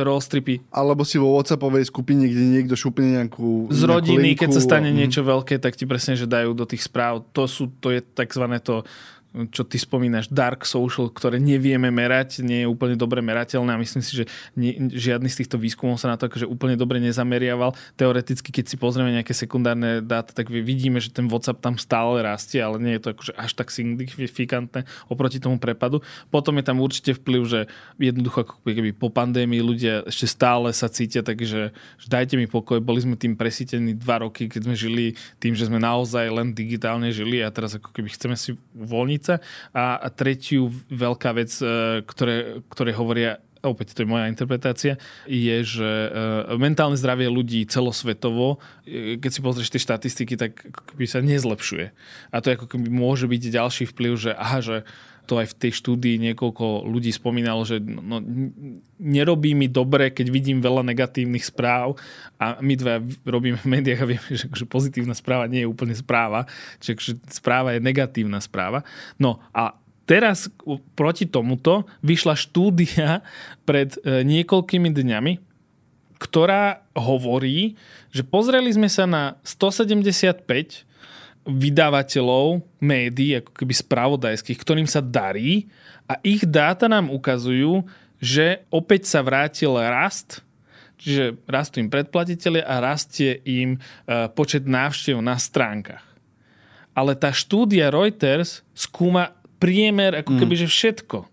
[0.01, 0.63] rollstripy.
[0.71, 4.89] Alebo si vo WhatsAppovej skupine, kde niekto šupne nejakú Z rodiny, nejakú keď sa stane
[4.91, 4.97] mm.
[4.97, 7.27] niečo veľké, tak ti presne, že dajú do tých správ.
[7.35, 8.87] To, sú, to je takzvané to
[9.51, 13.99] čo ty spomínaš, dark social, ktoré nevieme merať, nie je úplne dobre merateľné a myslím
[13.99, 17.75] si, že nie, žiadny z týchto výskumov sa na to akože úplne dobre nezameriaval.
[17.99, 22.63] Teoreticky, keď si pozrieme nejaké sekundárne dáta, tak vidíme, že ten WhatsApp tam stále rastie,
[22.63, 25.99] ale nie je to akože až tak signifikantné oproti tomu prepadu.
[26.31, 27.59] Potom je tam určite vplyv, že
[27.99, 32.79] jednoducho ako keby po pandémii ľudia ešte stále sa cítia, takže že dajte mi pokoj,
[32.79, 35.05] boli sme tým presítení dva roky, keď sme žili
[35.43, 39.35] tým, že sme naozaj len digitálne žili a teraz ako keby chceme si uvoľniť sa.
[39.73, 45.89] A tretiu veľká vec, e, ktoré, ktoré hovoria opäť to je moja interpretácia, je, že
[45.89, 46.09] e,
[46.61, 50.61] mentálne zdravie ľudí celosvetovo, e, keď si pozrieš tie štatistiky, tak
[50.93, 51.85] by sa nezlepšuje.
[52.29, 54.77] A to ako keby môže byť ďalší vplyv, že aha, že
[55.25, 58.21] to aj v tej štúdii niekoľko ľudí spomínalo, že no,
[59.01, 61.97] nerobí mi dobre, keď vidím veľa negatívnych správ
[62.37, 65.97] a my dva robíme v médiách a vieme, že, že pozitívna správa nie je úplne
[65.97, 66.45] správa,
[66.77, 68.85] čiže správa je negatívna správa.
[69.17, 69.73] No a
[70.05, 70.47] teraz
[70.93, 73.25] proti tomuto vyšla štúdia
[73.67, 75.33] pred e, niekoľkými dňami,
[76.21, 77.75] ktorá hovorí,
[78.15, 80.87] že pozreli sme sa na 175
[81.45, 85.69] vydavateľov médií, ako keby spravodajských, ktorým sa darí
[86.09, 87.85] a ich dáta nám ukazujú,
[88.17, 90.41] že opäť sa vrátil rast,
[90.97, 93.79] čiže rastú im predplatiteľe a rastie im e,
[94.33, 96.01] počet návštev na stránkach.
[96.97, 100.39] Ale tá štúdia Reuters skúma priemer ako mm.
[100.41, 101.27] keby, že všetko.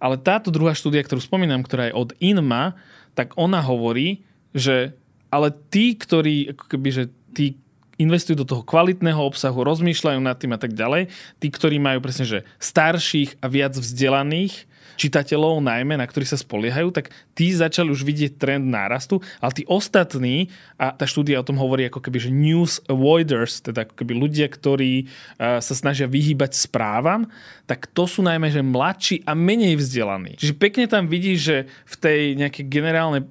[0.00, 2.76] Ale táto druhá štúdia, ktorú spomínam, ktorá je od INMA,
[3.14, 4.96] tak ona hovorí, že
[5.30, 7.54] ale tí, ktorí ako keby, že tí
[8.00, 12.24] investujú do toho kvalitného obsahu, rozmýšľajú nad tým a tak ďalej, tí, ktorí majú presne,
[12.24, 14.66] že starších a viac vzdelaných,
[15.00, 19.64] čitateľov najmä, na ktorých sa spoliehajú, tak tí začali už vidieť trend nárastu, ale tí
[19.64, 24.12] ostatní, a tá štúdia o tom hovorí ako keby, že news avoiders, teda ako keby
[24.12, 25.08] ľudia, ktorí
[25.40, 27.32] sa snažia vyhýbať správam,
[27.64, 30.36] tak to sú najmä, že mladší a menej vzdelaní.
[30.36, 31.56] Čiže pekne tam vidíš, že
[31.88, 33.24] v tej nejakej generálnej,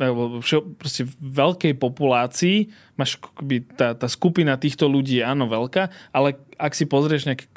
[0.74, 6.76] proste veľkej populácii máš akoby, tá, tá skupina týchto ľudí je áno veľká, ale ak
[6.76, 7.47] si pozrieš nejaké,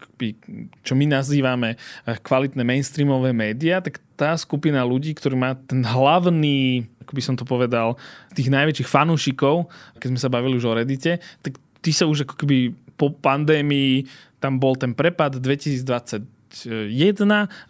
[0.86, 6.86] čo my nazývame eh, kvalitné mainstreamové médiá, tak tá skupina ľudí, ktorý má ten hlavný,
[7.02, 7.98] ako by som to povedal,
[8.38, 9.66] tých najväčších fanúšikov,
[9.98, 14.06] keď sme sa bavili už o Reddite, tak tí sa už ako keby po pandémii,
[14.38, 16.41] tam bol ten prepad 2020 2021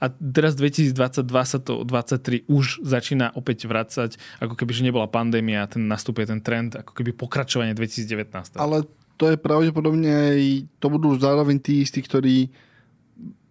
[0.01, 5.65] a teraz 2022 sa to 23 už začína opäť vracať, ako keby, že nebola pandémia
[5.65, 8.59] a ten nastupuje ten trend, ako keby pokračovanie 2019.
[8.59, 8.85] Ale
[9.17, 10.41] to je pravdepodobne aj,
[10.83, 12.51] to budú zároveň tí istí, ktorí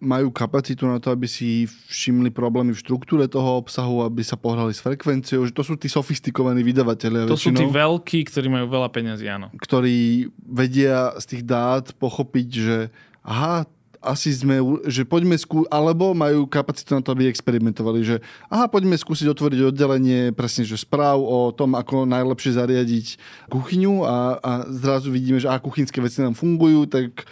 [0.02, 4.74] majú kapacitu na to, aby si všimli problémy v štruktúre toho obsahu, aby sa pohrali
[4.74, 7.30] s frekvenciou, že to sú tí sofistikovaní vydavatelia.
[7.30, 9.54] To väčšinou, sú tí veľkí, ktorí majú veľa peňazí, áno.
[9.54, 12.78] Ktorí vedia z tých dát pochopiť, že
[13.22, 13.70] aha,
[14.02, 14.58] asi sme,
[14.90, 18.16] že poďme skú, alebo majú kapacitu na to, aby experimentovali, že
[18.50, 23.06] aha, poďme skúsiť otvoriť oddelenie presne, že správ o tom, ako najlepšie zariadiť
[23.48, 27.24] kuchyňu a, a zrazu vidíme, že a kuchynské veci nám fungujú, tak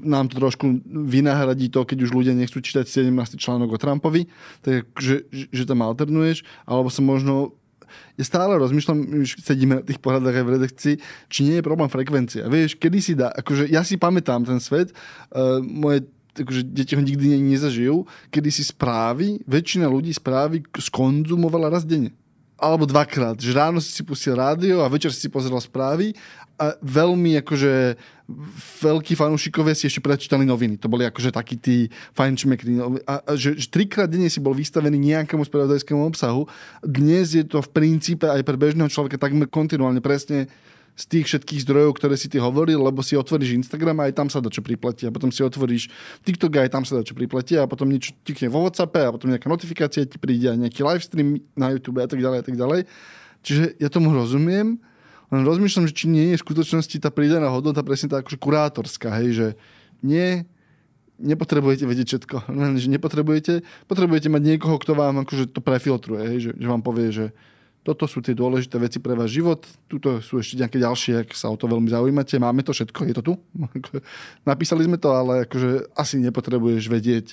[0.00, 3.36] nám to trošku vynahradí to, keď už ľudia nechcú čítať 17.
[3.36, 4.32] článok o Trumpovi,
[4.64, 7.52] tak že, že tam alternuješ, alebo sa možno
[8.14, 10.94] ja stále rozmýšľam, už sedíme na tých pohľadách aj v redakcii,
[11.30, 12.46] či nie je problém frekvencia.
[12.46, 14.94] Vieš, kedy si dá, akože ja si pamätám ten svet,
[15.34, 18.02] uh, moje akože deti ho nikdy nezažijú,
[18.34, 22.10] kedy si správy, väčšina ľudí správy skonzumovala raz denne.
[22.58, 23.38] Alebo dvakrát.
[23.38, 26.14] Že ráno si si pustil rádio a večer si pozeral správy
[26.54, 27.98] a veľmi akože
[28.80, 30.80] veľkí fanúšikovia si ešte prečítali noviny.
[30.80, 32.80] To boli akože takí tí fajnčmekri.
[33.04, 36.46] A, a že, že trikrát denne si bol vystavený nejakému spravodajskému obsahu.
[36.80, 40.48] Dnes je to v princípe aj pre bežného človeka takmer kontinuálne presne
[40.94, 44.28] z tých všetkých zdrojov, ktoré si ty hovoril, lebo si otvoríš Instagram a aj tam
[44.30, 45.10] sa dá čo pripletie.
[45.10, 45.90] A potom si otvoríš
[46.22, 49.26] TikTok a aj tam sa dá čo a potom niečo tikne vo WhatsApp a potom
[49.34, 52.80] nejaká notifikácia ti príde a nejaký livestream na YouTube a tak ďalej a tak ďalej.
[53.42, 54.78] Čiže ja tomu rozumiem,
[55.34, 59.10] len rozmýšľam, že či nie je v skutočnosti tá pridaná hodnota presne tá akože kurátorská,
[59.18, 59.46] hej, že
[60.00, 60.46] nie,
[61.18, 62.36] nepotrebujete vedieť všetko.
[62.62, 66.82] Len, že nepotrebujete, potrebujete mať niekoho, kto vám akože to prefiltruje, hej, že, že vám
[66.82, 67.26] povie, že
[67.84, 69.60] toto sú tie dôležité veci pre váš život.
[69.92, 72.40] Tuto sú ešte nejaké ďalšie, ak sa o to veľmi zaujímate.
[72.40, 73.32] Máme to všetko, je to tu.
[74.48, 77.26] Napísali sme to, ale akože asi nepotrebuješ vedieť.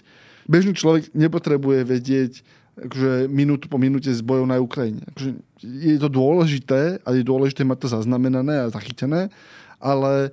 [0.52, 2.44] Bežný človek nepotrebuje vedieť
[2.80, 5.04] akože minútu po minúte z bojov na Ukrajine.
[5.12, 9.28] Akože je to dôležité a je dôležité mať to zaznamenané a zachytené,
[9.82, 10.32] ale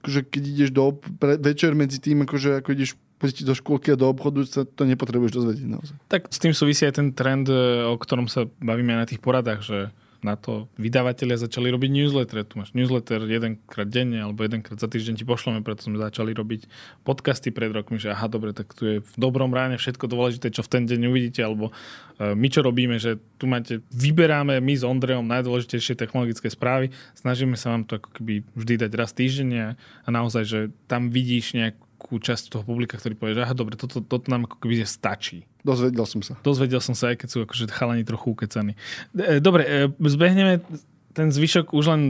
[0.00, 4.04] akože keď ideš do, pre, večer medzi tým, akože ako ideš do škôlky a do
[4.04, 5.96] obchodu, sa to nepotrebuješ dozvedieť naozaj.
[6.12, 7.56] Tak s tým súvisí aj ten trend, e,
[7.88, 9.78] o ktorom sa bavíme na tých poradách, že
[10.24, 12.48] na to vydavatelia začali robiť newsletter.
[12.48, 16.64] Tu máš newsletter jedenkrát denne alebo jedenkrát za týždeň ti pošleme, preto sme začali robiť
[17.04, 20.64] podcasty pred rokmi, že aha, dobre, tak tu je v dobrom ráne všetko dôležité, čo
[20.64, 21.76] v ten deň uvidíte, alebo
[22.16, 27.60] e, my čo robíme, že tu máte, vyberáme my s Ondrejom najdôležitejšie technologické správy, snažíme
[27.60, 31.76] sa vám to ako keby vždy dať raz týždenne a naozaj, že tam vidíš nejak
[32.14, 35.50] nejakú časť toho publika, ktorý povie, že aha, dobre, toto, toto nám ako keby stačí.
[35.66, 36.38] Dozvedel som sa.
[36.46, 38.78] Dozvedel som sa, aj keď sú akože chalani trochu ukecaní.
[39.18, 40.62] E, dobre, e, zbehneme
[41.10, 42.02] ten zvyšok už len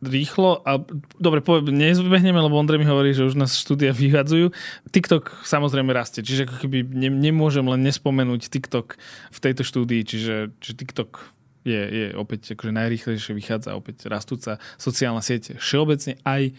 [0.00, 0.80] rýchlo a
[1.20, 4.48] dobre, poviem, nezbehneme, lebo Ondrej mi hovorí, že už nás štúdia vyhadzujú.
[4.88, 8.96] TikTok samozrejme rastie, čiže ako keby ne, nemôžem len nespomenúť TikTok
[9.28, 11.20] v tejto štúdii, čiže, čiže TikTok
[11.64, 16.52] je, je opäť akože najrýchlejšie vychádza opäť rastúca sociálna sieť všeobecne aj e,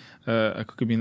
[0.62, 0.94] ako keby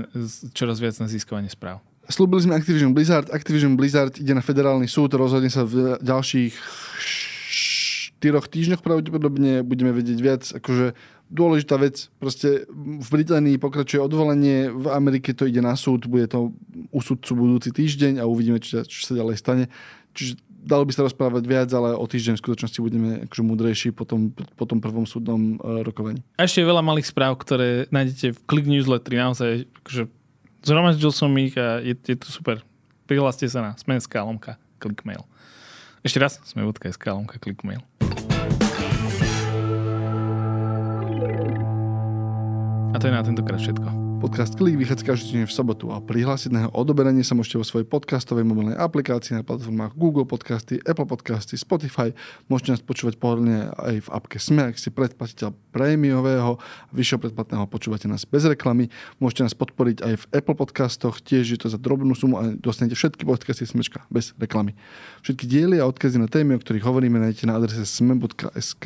[0.57, 1.85] čoraz viac na získavanie správ.
[2.09, 3.29] Slúbili sme Activision Blizzard.
[3.29, 6.53] Activision Blizzard ide na federálny súd, rozhodne sa v ďalších
[8.21, 10.43] štyroch týždňoch pravdepodobne budeme vedieť viac.
[10.53, 10.93] Akože
[11.33, 16.53] dôležitá vec, proste v Británii pokračuje odvolenie, v Amerike to ide na súd, bude to
[16.93, 19.65] u súdcu budúci týždeň a uvidíme, čo, čo sa ďalej stane.
[20.13, 24.05] Čiže dalo by sa rozprávať viac, ale o týždeň v skutočnosti budeme akože múdrejší po
[24.05, 26.21] tom, po tom prvom súdnom uh, rokovaní.
[26.37, 29.17] A ešte je veľa malých správ, ktoré nájdete v Click Newsletter.
[29.17, 30.03] Naozaj, akože
[30.61, 32.61] zhromaždil som ich a je, je to super.
[33.09, 35.25] Prihláste sa na Sme.sk lomka Clickmail.
[36.01, 37.81] Ešte raz, sme.sk lomka Clickmail.
[42.91, 44.10] A to je na tentokrát všetko.
[44.21, 47.65] Podcast Klik vychádza každý týždeň v sobotu a prihlásiť na jeho odoberanie sa môžete vo
[47.65, 52.13] svojej podcastovej mobilnej aplikácii na platformách Google Podcasty, Apple Podcasty, Spotify.
[52.45, 56.61] Môžete nás počúvať pohodlne aj v apke Sme, ak ste predplatiteľ prémiového,
[56.93, 58.93] vyššieho predplatného počúvate nás bez reklamy.
[59.17, 62.93] Môžete nás podporiť aj v Apple Podcastoch, tiež je to za drobnú sumu a dostanete
[62.93, 64.77] všetky podcasty Smečka bez reklamy.
[65.25, 68.85] Všetky diely a odkazy na témy, o ktorých hovoríme, nájdete na adrese sme.sk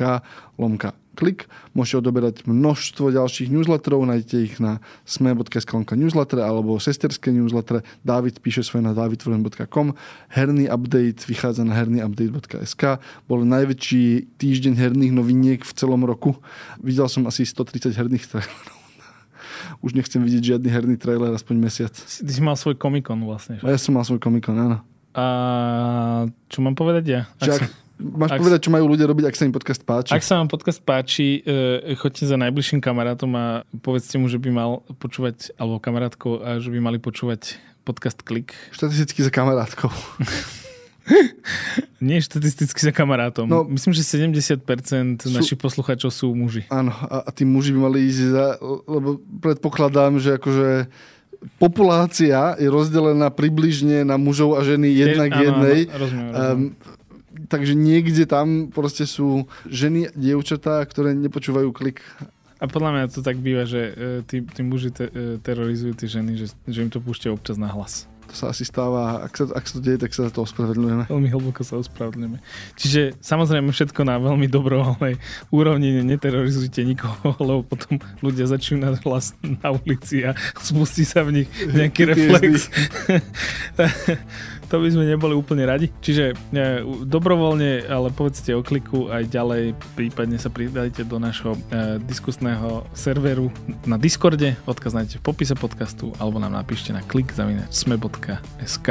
[0.56, 1.48] lomka klik.
[1.72, 7.80] Môžete odoberať množstvo ďalších newsletterov, nájdete ich na sme.sk newsletter alebo sesterské newsletter.
[8.04, 9.96] David píše svoje na davidtvoren.com.
[10.28, 13.00] Herný update vychádza na hernyupdate.sk.
[13.24, 16.36] Bol najväčší týždeň herných noviniek v celom roku.
[16.84, 18.76] Videl som asi 130 herných trailerov.
[19.84, 21.94] Už nechcem vidieť žiadny herný trailer aspoň mesiac.
[21.96, 23.56] Ty si mal svoj komikon vlastne.
[23.64, 24.84] A ja som mal svoj komikon, áno.
[25.16, 25.24] A
[26.52, 27.20] čo mám povedať ja?
[27.40, 30.12] Ak, ak, Máš ak, povedať, čo majú ľudia robiť, ak sa im podcast páči?
[30.12, 34.52] Ak sa vám podcast páči, e, choďte za najbližším kamarátom a povedzte mu, že by
[34.52, 37.56] mal počúvať, alebo kamarátkou, a že by mali počúvať
[37.88, 38.52] podcast Klik.
[38.76, 39.88] Štatisticky za kamarátkou.
[42.04, 43.48] Nie štatisticky za kamarátom.
[43.48, 44.60] No, Myslím, že 70%
[45.24, 46.68] sú, našich poslucháčov sú muži.
[46.68, 50.92] Áno, a, a tí muži by mali ísť za, lebo predpokladám, že akože
[51.56, 55.88] populácia je rozdelená približne na mužov a ženy jednak jednej.
[55.88, 56.76] Áno, rozumiem, rozumiem.
[56.76, 56.95] Um,
[57.48, 62.00] takže niekde tam proste sú ženy, dievčatá, ktoré nepočúvajú klik.
[62.56, 63.92] A podľa mňa to tak býva, že e,
[64.24, 67.68] tí, tí muži te, e, terorizujú tie ženy, že, že im to púšťa občas na
[67.68, 68.08] hlas.
[68.26, 71.06] To sa asi stáva, ak sa, ak sa to deje, tak sa za to ospravedlňujeme.
[71.06, 72.42] Veľmi hlboko sa ospravedlňujeme.
[72.74, 75.14] Čiže samozrejme všetko na veľmi dobrovoľnej
[75.54, 81.42] úrovni, neterorizujte nikoho, lebo potom ľudia začnú na hlas na ulici a spustí sa v
[81.42, 82.66] nich nejaký reflex.
[84.66, 85.86] to by sme neboli úplne radi.
[86.02, 86.34] Čiže e,
[87.06, 93.54] dobrovoľne, ale povedzte o kliku aj ďalej, prípadne sa pridajte do nášho e, diskusného serveru
[93.86, 97.30] na Discorde, odkaz nájdete v popise podcastu, alebo nám napíšte na klik
[97.70, 98.88] sme.sk.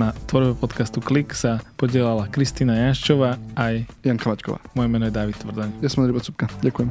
[0.00, 4.58] Na tvorbe podcastu Klik sa podielala Kristýna Jaščová aj Janka Maťková.
[4.72, 5.68] Moje meno je David Tvrdaň.
[5.84, 6.48] Ja som Andrej Bacupka.
[6.64, 6.88] Ďakujem.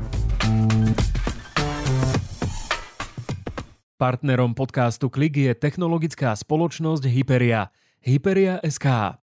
[3.98, 7.70] Partnerom podcastu Klik je technologická spoločnosť Hyperia–
[8.02, 9.21] Hyperia SK.